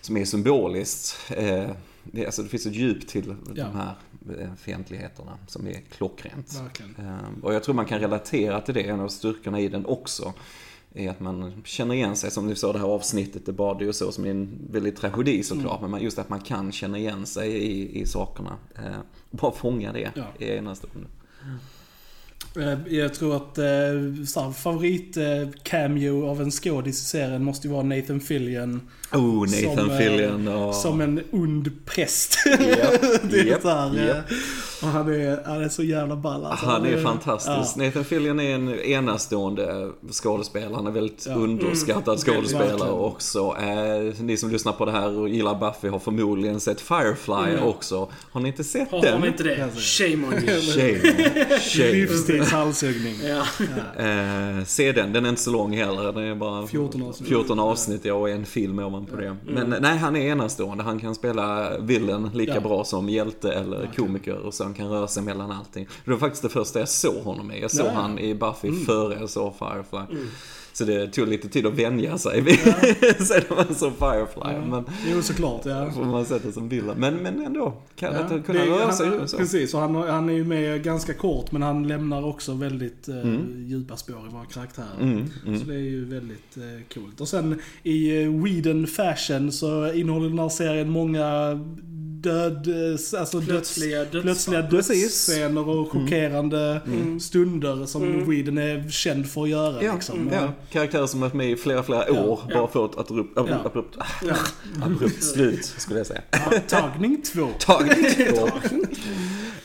som 0.00 0.16
är 0.16 0.24
symboliskt. 0.24 1.30
Eh, 1.36 1.64
det, 2.04 2.26
alltså 2.26 2.42
det 2.42 2.48
finns 2.48 2.66
ett 2.66 2.74
djup 2.74 3.06
till 3.08 3.34
Ja. 3.54 3.64
de 3.64 3.76
här 3.76 3.94
eh, 4.40 4.54
fientligheterna 4.58 5.32
som 5.46 5.66
är 5.66 5.80
klockrent. 5.90 6.60
Verkligen. 6.62 6.94
Ehm, 6.98 7.42
Och 7.42 7.54
jag 7.54 7.62
tror 7.62 7.74
man 7.74 7.86
kan 7.86 8.00
relatera 8.00 8.60
till 8.60 8.74
det, 8.74 8.82
en 8.82 9.00
av 9.00 9.08
styrkorna 9.08 9.60
i 9.60 9.68
den 9.68 9.86
också. 9.86 10.32
Är 10.96 11.10
att 11.10 11.20
man 11.20 11.62
känner 11.64 11.94
igen 11.94 12.16
sig, 12.16 12.30
som 12.30 12.46
du 12.46 12.54
sa 12.54 12.72
det 12.72 12.78
här 12.78 12.86
avsnittet, 12.86 13.46
det 13.46 13.52
bad 13.52 13.80
ju 13.82 13.92
så 13.92 14.12
som 14.12 14.24
är 14.26 14.30
en 14.30 14.58
väldigt 14.70 14.96
tragedi 14.96 15.42
såklart. 15.42 15.80
Men 15.80 15.90
man- 15.90 16.02
just 16.02 16.18
att 16.18 16.28
man 16.28 16.40
kan 16.40 16.72
känna 16.72 16.98
igen 16.98 17.26
sig 17.26 17.50
i, 17.50 18.00
i 18.00 18.06
sakerna. 18.06 18.56
Eh, 18.76 18.96
bara 19.30 19.52
fånga 19.52 19.92
det 19.92 20.12
Ja. 20.14 20.22
i 20.38 20.50
ena 20.50 20.74
stunden. 20.74 21.06
Eh, 22.56 22.78
Jag 22.94 23.14
tror 23.14 23.36
att 23.36 23.58
eh, 23.58 23.64
så 24.26 24.40
här, 24.40 24.52
favorit 24.52 25.16
eh, 25.16 25.24
cameo 25.62 26.26
av 26.28 26.42
en 26.42 26.50
skådis 26.50 27.00
i 27.02 27.04
serien 27.04 27.44
måste 27.44 27.66
ju 27.66 27.72
vara 27.72 27.82
Nathan 27.82 28.20
Fillion. 28.20 28.80
Oh, 29.12 29.40
Nathan 29.40 29.76
Som, 29.76 29.90
eh, 29.90 29.98
Fillion 29.98 30.48
och... 30.48 30.74
Som 30.74 31.00
en 31.00 31.20
ond 31.30 31.70
präst. 31.86 32.38
Japp, 32.46 32.60
det 33.30 33.40
är 33.50 33.60
så 33.60 33.68
här, 33.68 34.06
japp. 34.06 34.24
Och 34.82 34.88
han 34.88 35.08
är, 35.14 35.42
han 35.46 35.62
är 35.62 35.68
så 35.68 35.82
jävla 35.82 36.16
ball 36.16 36.44
alltså. 36.44 36.66
Han 36.66 36.86
är 36.86 37.02
fantastisk. 37.02 37.72
Ja. 37.76 37.82
Nathan 37.84 38.04
Fillion 38.04 38.40
är 38.40 38.54
en 38.54 38.80
enastående 38.80 39.90
skådespelare. 40.12 40.74
Han 40.74 40.86
är 40.86 40.90
väldigt 40.90 41.26
Ja. 41.28 41.34
underskattad 41.34 42.08
Mm. 42.08 42.18
skådespelare 42.18 42.68
Verkligen. 42.70 42.92
också. 42.94 43.56
Eh, 43.60 44.22
ni 44.24 44.36
som 44.36 44.50
lyssnar 44.50 44.72
på 44.72 44.84
det 44.84 44.92
här 44.92 45.18
och 45.18 45.28
gillar 45.28 45.54
Buffy 45.54 45.88
har 45.88 45.98
förmodligen 45.98 46.60
sett 46.60 46.80
Firefly 46.80 47.34
Mm. 47.52 47.64
också. 47.64 48.08
Har 48.32 48.40
ni 48.40 48.48
inte 48.48 48.64
sett 48.64 48.90
Har 48.90 49.02
den? 49.02 49.20
de 49.20 49.26
inte 49.28 49.42
det? 49.42 49.70
Shame 49.80 50.26
on 50.26 50.32
you. 50.32 50.60
Shame. 50.60 50.98
Shame. 51.60 51.92
Livstids 51.92 52.52
halshuggning. 52.52 53.14
Ja. 53.24 53.42
Eh, 54.04 54.64
se 54.64 54.92
den, 54.92 55.12
den 55.12 55.24
är 55.24 55.28
inte 55.28 55.42
så 55.42 55.50
lång 55.50 55.76
heller. 55.76 56.12
Den 56.12 56.24
är 56.24 56.34
bara 56.34 56.66
14 56.66 57.02
avsnitt. 57.02 57.28
14 57.28 57.58
avsnitt 57.60 58.04
ja, 58.04 58.14
och 58.14 58.30
en 58.30 58.46
film 58.46 58.78
ovanpå 58.78 59.16
det. 59.16 59.36
Men 59.46 59.74
nej, 59.80 59.96
han 59.98 60.16
är 60.16 60.20
enastående. 60.28 60.84
Han 60.84 61.00
kan 61.00 61.14
spela 61.14 61.70
villain 61.78 62.30
lika 62.34 62.54
Ja. 62.54 62.60
bra 62.60 62.84
som 62.84 63.08
hjälte 63.08 63.52
eller 63.52 63.90
komiker 63.96 64.36
och 64.46 64.54
så 64.54 64.64
han 64.78 64.88
kan 64.88 64.96
röra 64.96 65.08
sig 65.08 65.22
mellan 65.22 65.50
allting. 65.50 65.86
Det 66.04 66.10
var 66.10 66.18
faktiskt 66.18 66.42
det 66.42 66.48
första 66.48 66.78
jag 66.78 66.88
såg 66.88 67.14
honom 67.24 67.50
i. 67.52 67.60
Jag 67.60 67.70
såg 67.70 67.86
Ja. 67.86 67.90
han 67.90 68.18
i 68.18 68.34
Buffy 68.34 68.72
före 68.84 69.14
jag 69.20 69.30
såg 69.30 69.54
Firefly. 69.58 70.16
Mm. 70.18 70.28
Så 70.72 70.84
det 70.84 71.06
tog 71.08 71.28
lite 71.28 71.48
tid 71.48 71.66
att 71.66 71.72
vänja 71.74 72.18
sig 72.18 72.44
sen 73.18 73.42
när 73.48 73.56
man 73.56 73.74
såg 73.74 73.92
Firefly. 73.98 74.70
Men 74.70 74.84
Jo, 75.12 75.22
såklart. 75.22 75.60
Ja. 75.66 75.90
får 75.90 76.04
man 76.04 76.24
sätta 76.24 76.52
som 76.52 76.68
villain. 76.68 76.98
Men, 76.98 77.14
men 77.14 77.46
ändå, 77.46 77.76
kan 77.96 78.12
Ja, 78.14 78.20
att 78.20 78.46
kunna 78.46 78.58
det 78.60 78.66
röra 78.70 78.84
han- 78.84 78.92
sig 78.94 79.08
han, 79.18 79.28
så. 79.28 79.36
Precis, 79.36 79.74
och 79.74 79.80
han, 79.80 79.94
han 79.94 80.28
är 80.28 80.32
ju 80.32 80.44
med 80.44 80.82
ganska 80.82 81.14
kort 81.14 81.52
men 81.52 81.62
han 81.62 81.88
lämnar 81.88 82.24
också 82.26 82.54
väldigt 82.54 83.08
eh, 83.08 83.14
Mm. 83.18 83.64
djupa 83.66 83.96
spår 83.96 84.26
i 84.30 84.32
våra 84.34 84.44
karaktärer. 84.44 85.00
Mm, 85.00 85.30
mm. 85.46 85.60
Så 85.60 85.66
det 85.66 85.74
är 85.74 85.78
ju 85.78 86.04
väldigt 86.04 86.56
eh, 86.56 86.94
coolt. 86.94 87.20
Och 87.20 87.28
sen 87.28 87.60
i 87.82 88.22
eh, 88.22 88.30
Whedon 88.42 88.86
fashion 88.86 89.52
så 89.52 89.92
innehåller 89.92 90.28
den 90.28 90.38
här 90.38 90.48
serien 90.48 90.90
många 90.90 91.50
död, 92.24 92.68
eh, 92.68 93.20
alltså 93.20 93.38
döds, 93.40 93.48
Plötsliga 93.48 93.98
dödsfall. 94.04 94.22
plötsliga 94.22 94.62
dödsscener 94.62 95.68
och 95.68 95.92
chockerande 95.92 96.80
Mm. 96.86 97.20
stunder 97.20 97.86
som 97.86 98.02
Mm. 98.02 98.30
Whedon 98.30 98.58
är 98.58 98.88
känd 98.90 99.26
för 99.30 99.42
att 99.42 99.48
göra. 99.48 99.82
Ja, 99.84 99.94
liksom. 99.94 100.30
ja, 100.32 100.52
karaktärer 100.72 101.06
som 101.06 101.20
varit 101.20 101.34
med 101.34 101.50
i 101.50 101.56
flera, 101.56 101.82
flera 101.82 102.04
Ja, 102.08 102.22
år 102.24 102.40
ja. 102.48 102.54
bara 102.54 102.68
får 102.68 102.84
ett 102.86 103.10
abrupt, 103.10 103.38
abrupt, 103.38 103.60
Ja. 103.62 103.70
abrupt, 103.70 103.96
abrupt 104.82 105.24
slut, 105.24 105.64
skulle 105.78 105.98
jag 106.00 106.06
säga. 106.06 106.20
Ja, 106.30 106.52
tagning 106.68 107.22
två. 107.32 107.48
Tagning 107.58 108.10
två. 108.16 108.48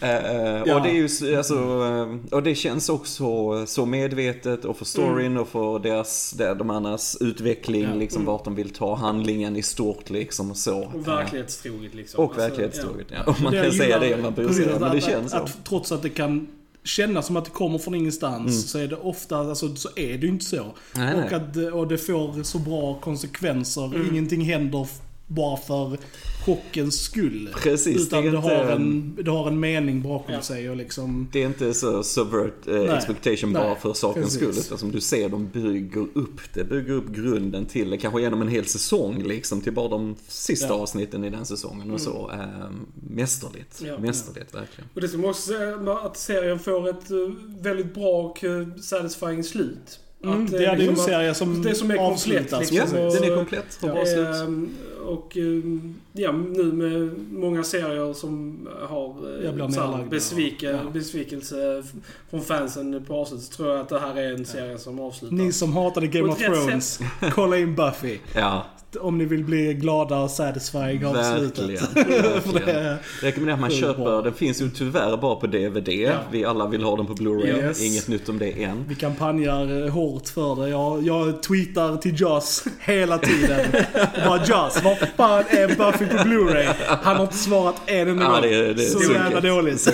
Eh, 0.01 0.15
eh, 0.35 0.63
Ja. 0.65 0.75
Och 0.75 0.81
det 0.83 0.89
är 0.89 0.93
ju 0.93 1.37
alltså, 1.37 1.53
eh, 1.55 2.33
och 2.35 2.43
det 2.43 2.55
känns 2.55 2.89
också 2.89 3.25
så 3.65 3.85
medvetet 3.85 4.65
och 4.65 4.77
för 4.77 4.85
storyn 4.85 5.37
och 5.37 5.47
för 5.47 5.79
deras, 5.79 6.31
där 6.31 6.55
de 6.55 6.69
andras 6.69 7.17
utveckling, 7.19 7.83
Ja. 7.83 7.93
liksom 7.93 8.25
vart 8.25 8.43
de 8.45 8.55
vill 8.55 8.69
ta 8.69 8.95
handlingen 8.95 9.55
i 9.55 9.61
stort 9.63 10.09
liksom 10.09 10.51
och 10.51 10.57
så. 10.57 10.79
Och 10.83 11.07
verklighetstroget 11.07 11.95
liksom. 11.95 12.23
Och 12.23 12.31
Alltså, 12.31 12.39
verklighetstroget, 12.49 13.07
ja. 13.11 13.31
Och 13.31 13.41
man 13.41 13.53
Det 13.53 13.63
kan 13.63 13.71
säga 13.71 13.99
det 13.99 14.15
om 14.15 14.21
man 14.21 14.33
bryr 14.33 14.49
sig, 14.49 14.65
att- 14.73 14.81
men 14.81 14.91
det 14.91 14.97
att, 14.97 15.03
känns 15.03 15.33
att, 15.33 15.49
så. 15.49 15.57
att 15.59 15.65
trots 15.65 15.91
att 15.91 16.01
det 16.01 16.09
kan 16.09 16.47
kännas 16.83 17.25
som 17.25 17.37
att 17.37 17.45
det 17.45 17.51
kommer 17.51 17.77
från 17.77 17.95
ingenstans 17.95 18.39
Mm. 18.51 18.51
så 18.51 18.77
är 18.79 18.87
det 18.87 18.95
ofta, 18.95 19.37
alltså 19.37 19.75
så 19.75 19.89
är 19.95 20.17
det 20.17 20.25
ju 20.25 20.27
inte 20.27 20.45
så. 20.45 20.65
Nej, 20.95 21.13
och, 21.15 21.19
nej. 21.31 21.33
att, 21.67 21.73
och 21.73 21.87
det 21.87 21.97
får 21.97 22.43
så 22.43 22.59
bra 22.59 22.99
konsekvenser. 23.01 23.85
Mm. 23.85 24.07
Ingenting 24.11 24.41
händer 24.41 24.87
bara 25.31 25.57
för 25.57 25.97
chockens 26.45 27.01
skull. 27.01 27.49
Precis, 27.63 28.01
Utan 28.07 28.23
det 28.23 28.31
det, 28.31 28.37
är 28.37 28.41
har 28.41 28.61
inte- 28.61 28.73
en, 28.73 29.17
det 29.23 29.31
har 29.31 29.47
en 29.47 29.59
mening 29.59 30.01
bakom 30.01 30.33
Ja. 30.35 30.41
sig 30.41 30.69
och 30.69 30.75
liksom... 30.75 31.27
Det 31.31 31.41
är 31.43 31.45
inte 31.47 31.73
så 31.73 32.03
subvert 32.03 32.67
eh, 32.67 32.73
Nej. 32.73 32.89
expectation 32.89 33.51
Nej, 33.53 33.61
bara 33.63 33.75
för 33.75 33.93
sakens 33.93 34.25
precis. 34.25 34.39
skull. 34.39 34.65
Utan 34.65 34.77
som 34.77 34.91
du 34.91 35.01
ser, 35.01 35.29
de 35.29 35.47
bygger 35.47 36.07
upp 36.13 36.53
det. 36.53 36.63
Bygger 36.63 36.93
upp 36.93 37.07
grunden 37.09 37.65
till 37.65 37.89
det. 37.89 37.97
Kanske 37.97 38.21
genom 38.21 38.41
en 38.41 38.47
hel 38.47 38.65
säsong 38.65 39.23
liksom. 39.23 39.61
Till 39.61 39.73
bara 39.73 39.87
de 39.87 40.15
sista 40.27 40.67
Ja. 40.67 40.73
avsnitten 40.73 41.23
i 41.25 41.29
den 41.29 41.45
säsongen 41.45 41.91
och 41.91 42.01
så. 42.01 42.31
Eh, 42.33 42.69
mästerligt. 43.09 43.81
Ja. 43.85 43.97
mästerligt 43.99 44.55
verkligen. 44.55 44.89
Och 44.93 45.01
det 45.01 45.07
ska 45.07 45.17
man 45.17 45.29
också 45.29 45.41
säga 45.51 45.75
att 46.03 46.17
serien 46.17 46.59
får 46.59 46.89
ett 46.89 47.11
eh, 47.11 47.17
väldigt 47.61 47.93
bra 47.93 48.21
och 48.23 48.43
eh, 48.43 48.67
satisfying 48.81 49.43
slut. 49.43 49.99
Mm, 50.23 50.45
Att, 50.45 50.51
det 50.51 50.57
eh, 50.65 50.71
är 50.71 50.75
ju 50.77 50.81
en 50.81 50.87
liksom 50.87 50.93
att- 50.93 51.09
serie 51.09 51.33
som 51.33 51.61
det 51.61 51.75
som 51.75 51.91
är 51.91 51.95
komplett, 51.95 52.13
avslutas. 52.53 52.71
liksom. 52.71 52.99
Ja, 52.99 53.05
och- 53.07 53.13
den 53.13 53.23
är 53.31 53.35
komplett. 53.35 53.77
Har 53.81 53.89
bra 53.89 54.05
slut. 54.05 54.27
Ehm, 54.35 54.69
och 55.05 55.37
ehm, 55.37 55.95
ja, 56.13 56.31
nu 56.31 56.63
med 56.63 57.15
många 57.31 57.63
serier 57.63 58.13
som 58.13 58.59
har 58.89 59.09
eh, 59.45 59.69
här 59.69 60.09
besvike, 60.09 60.65
Ja. 60.71 60.79
besvikelse 60.93 61.83
från 62.29 62.41
fansen 62.41 63.05
på 63.05 63.15
avslutet 63.15 63.45
så 63.45 63.53
tror 63.53 63.69
jag 63.69 63.79
att 63.79 63.89
det 63.89 63.99
här 63.99 64.15
är 64.17 64.33
en 64.33 64.45
serie 64.45 64.77
som 64.77 64.99
avslutar. 64.99 65.35
Ni 65.35 65.51
som 65.51 65.73
hatade 65.73 66.07
Game 66.07 66.29
of 66.29 66.37
Thrones, 66.39 66.99
kolla 67.33 67.57
in 67.57 67.75
Buffy. 67.75 68.17
Ja, 68.35 68.65
om 69.01 69.17
ni 69.17 69.25
vill 69.25 69.43
bli 69.43 69.73
glada 69.73 70.17
och 70.19 70.31
satisfying 70.31 71.05
av 71.05 71.13
Verkligen. 71.13 71.51
slutet. 71.51 71.95
Verkligen. 71.95 72.65
det, 72.65 72.97
Rekommenderar 73.21 73.53
att 73.55 73.61
man 73.61 73.69
köper, 73.71 74.23
den 74.23 74.33
finns 74.33 74.61
ju 74.61 74.69
tyvärr 74.69 75.17
bara 75.17 75.35
på 75.35 75.47
DVD. 75.47 76.11
Vi 76.31 76.45
alla 76.45 76.67
vill 76.67 76.83
ha 76.83 76.95
den 76.97 77.05
på 77.05 77.13
Blu-ray. 77.13 77.47
Yes. 77.57 77.81
Inget 77.83 78.07
nytt 78.07 78.29
om 78.29 78.39
det 78.39 78.63
än. 78.63 78.85
vi 78.87 78.95
kampanjar 78.95 79.85
eh, 79.85 79.91
hårt 79.91 80.27
för 80.27 80.55
det. 80.63 80.69
Jag, 80.69 81.03
jag 81.03 81.43
tweetar 81.43 81.97
till 81.97 82.19
Joss 82.21 82.63
hela 82.79 83.17
tiden. 83.17 83.59
Bara 84.25 84.45
Joss, 84.45 84.83
vad 84.83 84.97
fan 85.17 85.43
är 85.49 85.67
Buffy 85.67 86.05
på 86.05 86.17
Blu-ray? 86.17 86.73
Han 86.87 87.15
har 87.15 87.23
inte 87.23 87.37
svarat 87.37 87.75
en 87.85 88.07
enda 88.07 88.23
Ja, 88.23 88.31
gång. 88.31 88.41
det 88.41 88.55
är- 88.55 88.73
det 88.73 88.83
är 88.83 88.89
Så 88.89 89.13
jävla 89.13 89.41
dåligt. 89.41 89.87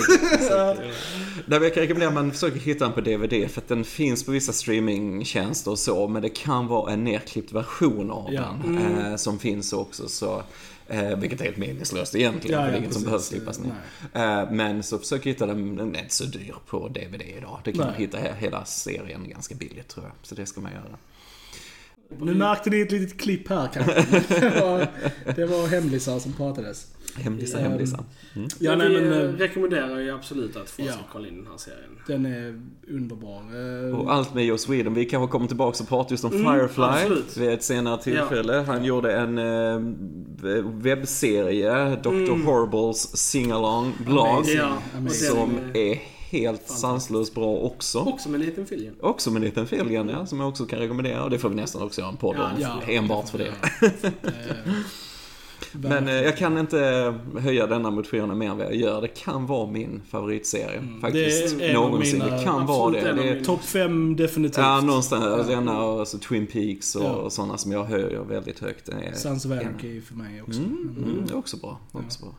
Där 1.46 1.60
jag 1.60 1.74
kan 1.74 1.80
rekommendera 1.80 2.08
att 2.08 2.14
man 2.14 2.32
försöker 2.32 2.60
hitta 2.60 2.84
den 2.84 2.92
på 2.94 3.00
DVD 3.00 3.50
för 3.50 3.60
att 3.60 3.68
den 3.68 3.84
finns 3.84 4.24
på 4.24 4.32
vissa 4.32 4.52
streamingtjänster 4.52 5.70
och 5.70 5.78
så 5.78 6.08
men 6.08 6.22
det 6.22 6.28
kan 6.28 6.66
vara 6.66 6.92
en 6.92 7.04
nerklippt 7.04 7.52
version 7.52 8.10
av 8.10 8.32
Ja. 8.34 8.54
den 8.64 8.98
eh, 9.06 9.16
som 9.16 9.38
finns 9.38 9.72
också 9.72 10.08
så 10.08 10.42
eh, 10.88 11.16
vilket 11.18 11.40
är 11.40 11.44
helt 11.44 11.56
meningslöst 11.56 12.14
egentligen, 12.14 12.58
Ja, 12.60 12.64
för 12.64 12.66
det 12.66 12.76
är 12.76 12.80
ja, 12.80 12.84
inget 12.84 12.94
som 12.94 13.02
behövs 13.04 13.28
klippas 13.28 13.58
ner. 13.60 13.72
Eh, 14.14 14.50
men 14.50 14.82
så 14.82 14.98
försök 14.98 15.26
hitta 15.26 15.46
den, 15.46 15.76
den 15.76 15.94
är 15.96 16.00
inte 16.02 16.14
så 16.14 16.24
dyr 16.24 16.54
på 16.66 16.88
DVD 16.88 17.22
idag. 17.38 17.60
Det 17.64 17.72
kan 17.72 17.80
Nej. 17.80 17.86
man 17.90 17.96
hitta 18.00 18.18
he- 18.18 18.36
hela 18.38 18.64
serien 18.64 19.28
ganska 19.28 19.54
billigt 19.54 19.88
tror 19.88 20.06
jag. 20.06 20.12
Så 20.22 20.34
det 20.34 20.46
ska 20.46 20.60
man 20.60 20.72
göra. 20.72 20.84
Nu 22.20 22.34
märkte 22.34 22.70
ni 22.70 22.80
ett 22.80 22.92
litet 22.92 23.20
klipp 23.20 23.48
här 23.48 23.68
kanske. 23.74 23.92
Det 24.40 24.60
var, 24.60 24.86
det 25.36 25.46
var 25.46 25.66
hemlisar 25.68 26.18
som 26.18 26.32
pratades. 26.32 26.86
Hemlisa, 27.16 27.58
Ehm, 27.58 27.70
hemlisa. 27.70 28.04
Ja, 28.58 28.76
Men 28.76 28.78
nej, 28.78 28.88
vi 28.88 29.00
men, 29.00 29.12
eh, 29.12 29.18
eh, 29.18 29.32
rekommenderar 29.32 29.98
ju 30.00 30.14
absolut 30.14 30.56
att 30.56 30.70
folk 30.70 30.88
ska 30.90 30.98
Ja. 30.98 31.04
kolla 31.12 31.28
in 31.28 31.36
den 31.36 31.46
här 31.46 31.56
serien. 31.58 31.90
Den 32.06 32.26
är 32.26 32.60
underbar. 32.94 33.42
Eh, 33.90 33.98
Och 33.98 34.12
allt 34.14 34.34
med 34.34 34.44
Joe 34.44 34.58
Sweden. 34.58 34.94
Vi 34.94 35.04
kanske 35.04 35.32
kommer 35.32 35.46
tillbaka 35.46 35.82
och 35.82 35.88
pratar 35.88 36.10
just 36.10 36.24
om 36.24 36.30
Firefly 36.30 36.84
absolut. 36.84 37.36
vid 37.36 37.48
ett 37.48 37.62
senare 37.64 38.02
tillfälle. 38.02 38.52
Han 38.66 38.84
gjorde 38.84 39.16
en 39.16 39.38
eh, 39.38 39.80
webbserie, 40.64 41.96
Dr. 42.02 42.44
Horribles 42.44 43.16
Sing-Along 43.16 43.92
Blog. 44.04 44.26
Amazing. 44.26 44.56
Ja, 44.56 45.08
Som 45.10 45.50
är 45.74 45.98
helt 46.40 46.68
sanslöst 46.68 47.34
bra 47.34 47.56
också. 47.56 47.98
Också 47.98 48.28
med 48.28 48.40
en 48.40 48.46
liten 48.46 48.66
film. 48.66 48.94
Också 49.00 49.30
med 49.30 49.40
en 49.40 49.44
liten 49.46 49.66
filgen, 49.66 50.08
ja, 50.08 50.26
som 50.26 50.40
jag 50.40 50.48
också 50.48 50.66
kan 50.66 50.78
rekommendera. 50.78 51.24
Och 51.24 51.30
det 51.30 51.38
får 51.38 51.48
vi 51.48 51.54
nästan 51.54 51.82
också 51.82 52.00
göra 52.00 52.10
en 52.10 52.16
podd 52.16 52.36
om. 52.36 52.50
Ja, 52.60 52.80
enbart 52.86 53.28
för 53.28 53.38
det. 53.38 53.52
Eh, 55.74 55.80
Men 55.90 56.08
eh, 56.08 56.14
jag 56.14 56.36
kan 56.36 56.58
inte 56.58 57.14
höja 57.38 57.66
denna 57.66 57.90
motionen 57.90 58.38
mer 58.38 58.50
än 58.50 58.56
vad 58.56 58.66
jag 58.66 58.74
gör. 58.76 59.00
Det 59.02 59.08
kan 59.08 59.46
vara 59.46 59.70
min 59.70 60.02
favoritserie. 60.10 60.82
Faktiskt. 61.00 61.46
Mm. 61.46 61.58
Det 61.58 61.64
är 61.66 61.70
en 61.70 61.76
av 61.76 61.82
Någonsin. 61.90 62.18
mina- 62.18 62.36
det 62.36 62.44
kan 62.44 62.66
vara 62.66 62.90
det. 62.90 63.12
det 63.12 63.28
är, 63.28 63.44
Topp 63.44 63.62
fem 63.64 64.16
definitivt. 64.16 64.56
Ja, 64.58 64.80
någonstans. 64.80 65.46
Denna 65.46 65.82
och 65.84 66.00
alltså 66.00 66.18
Twin 66.18 66.46
Peaks 66.46 66.96
och, 66.96 67.04
Ja. 67.04 67.12
och 67.12 67.32
sådana 67.32 67.58
som 67.58 67.72
jag 67.72 67.84
höjer 67.84 68.20
väldigt 68.20 68.58
högt. 68.58 68.88
Sons 69.14 69.44
of 69.46 69.52
Anarchy 69.52 70.00
för 70.00 70.14
mig 70.14 70.42
också. 70.42 70.60
Mm, 70.60 70.94
mm, 71.04 71.22
det 71.26 71.32
är 71.32 71.38
också 71.38 71.56
bra. 71.56 71.78
Också 71.92 72.20
bra. 72.24 72.34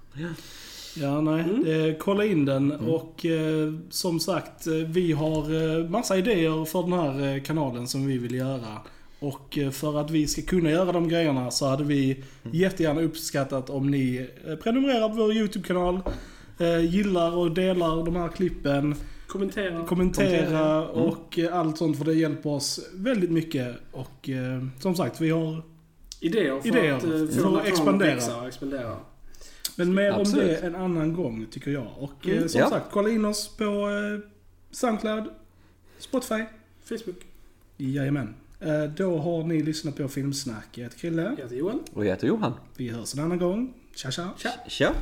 Ja, 1.01 1.21
nej. 1.21 1.41
Mm. 1.41 1.89
Eh, 1.89 1.95
kolla 1.97 2.25
in 2.25 2.45
den 2.45 2.71
Mm. 2.71 2.89
och 2.89 3.25
eh, 3.25 3.73
som 3.89 4.19
sagt, 4.19 4.67
eh, 4.67 4.73
vi 4.73 5.11
har 5.11 5.77
eh, 5.79 5.89
massa 5.89 6.17
idéer 6.17 6.65
för 6.65 6.81
den 6.83 6.93
här 6.93 7.35
eh, 7.35 7.41
kanalen 7.43 7.87
som 7.87 8.05
vi 8.07 8.17
vill 8.17 8.35
göra. 8.35 8.81
Och 9.19 9.57
för 9.71 9.99
att 10.01 10.11
vi 10.11 10.27
ska 10.27 10.41
kunna 10.41 10.71
göra 10.71 10.91
de 10.91 11.07
grejerna 11.09 11.51
så 11.51 11.65
hade 11.67 11.83
vi 11.83 12.11
Mm. 12.11 12.57
jättegärna 12.57 13.01
uppskattat 13.01 13.69
om 13.69 13.91
ni 13.91 14.29
prenumererar 14.63 15.09
på 15.09 15.15
vår 15.15 15.33
YouTube-kanal, 15.33 15.99
gillar 16.89 17.35
och 17.35 17.51
delar 17.51 18.05
de 18.05 18.15
här 18.15 18.27
klippen, 18.27 18.95
Kommentera. 19.27 19.85
kommentera 19.85 20.83
Mm. 20.83 20.89
och 20.89 21.39
eh, 21.39 21.57
allt 21.59 21.77
sånt 21.77 21.97
för 21.97 22.05
det 22.05 22.13
hjälper 22.13 22.49
oss 22.49 22.79
väldigt 22.93 23.31
mycket. 23.31 23.75
Och 23.91 24.29
som 24.79 24.95
sagt, 24.95 25.21
vi 25.21 25.29
har 25.29 25.61
Idéer 26.21 26.59
för 26.61 26.67
Idéer 26.67 26.93
att, 26.93 27.01
för 27.01 27.23
att 27.23 27.33
här 27.33 27.39
kanalen 27.41 27.65
expandera. 27.67 28.13
växa 28.15 28.47
expandera. 28.47 28.95
Men 29.77 29.93
mer 29.93 30.11
om 30.11 30.23
det 30.23 30.55
en 30.57 30.75
annan 30.75 31.13
gång 31.13 31.45
tycker 31.51 31.71
jag. 31.71 31.87
Och 31.97 32.25
Mm. 32.25 32.37
eh, 32.43 32.47
som 32.47 32.61
Ja. 32.61 32.69
sagt, 32.69 32.85
kolla 32.91 33.09
in 33.09 33.25
oss 33.25 33.57
på 33.57 33.63
eh, 33.63 34.29
Soundcloud, 34.71 35.23
Spotify. 35.99 36.43
Facebook. 36.83 37.25
Jajamän. 37.77 38.35
Eh, 38.59 38.83
då 38.83 39.17
har 39.17 39.43
ni 39.43 39.61
lyssnat 39.63 39.95
på 39.97 40.07
Filmsnack. 40.07 40.67
Jag 40.71 40.83
heter 40.83 40.97
Krille. 40.97 41.23
Jag 41.23 41.43
heter 41.43 41.55
Johan. 41.55 41.79
Och 41.93 42.05
jag 42.05 42.09
heter 42.09 42.27
Johan. 42.27 42.53
Vi 42.77 42.89
hörs 42.89 43.13
en 43.13 43.19
annan 43.23 43.37
gång. 43.39 43.73
Tja 43.95 44.11
tja. 44.11 44.29
Tja. 44.37 44.49
Tja! 44.67 44.93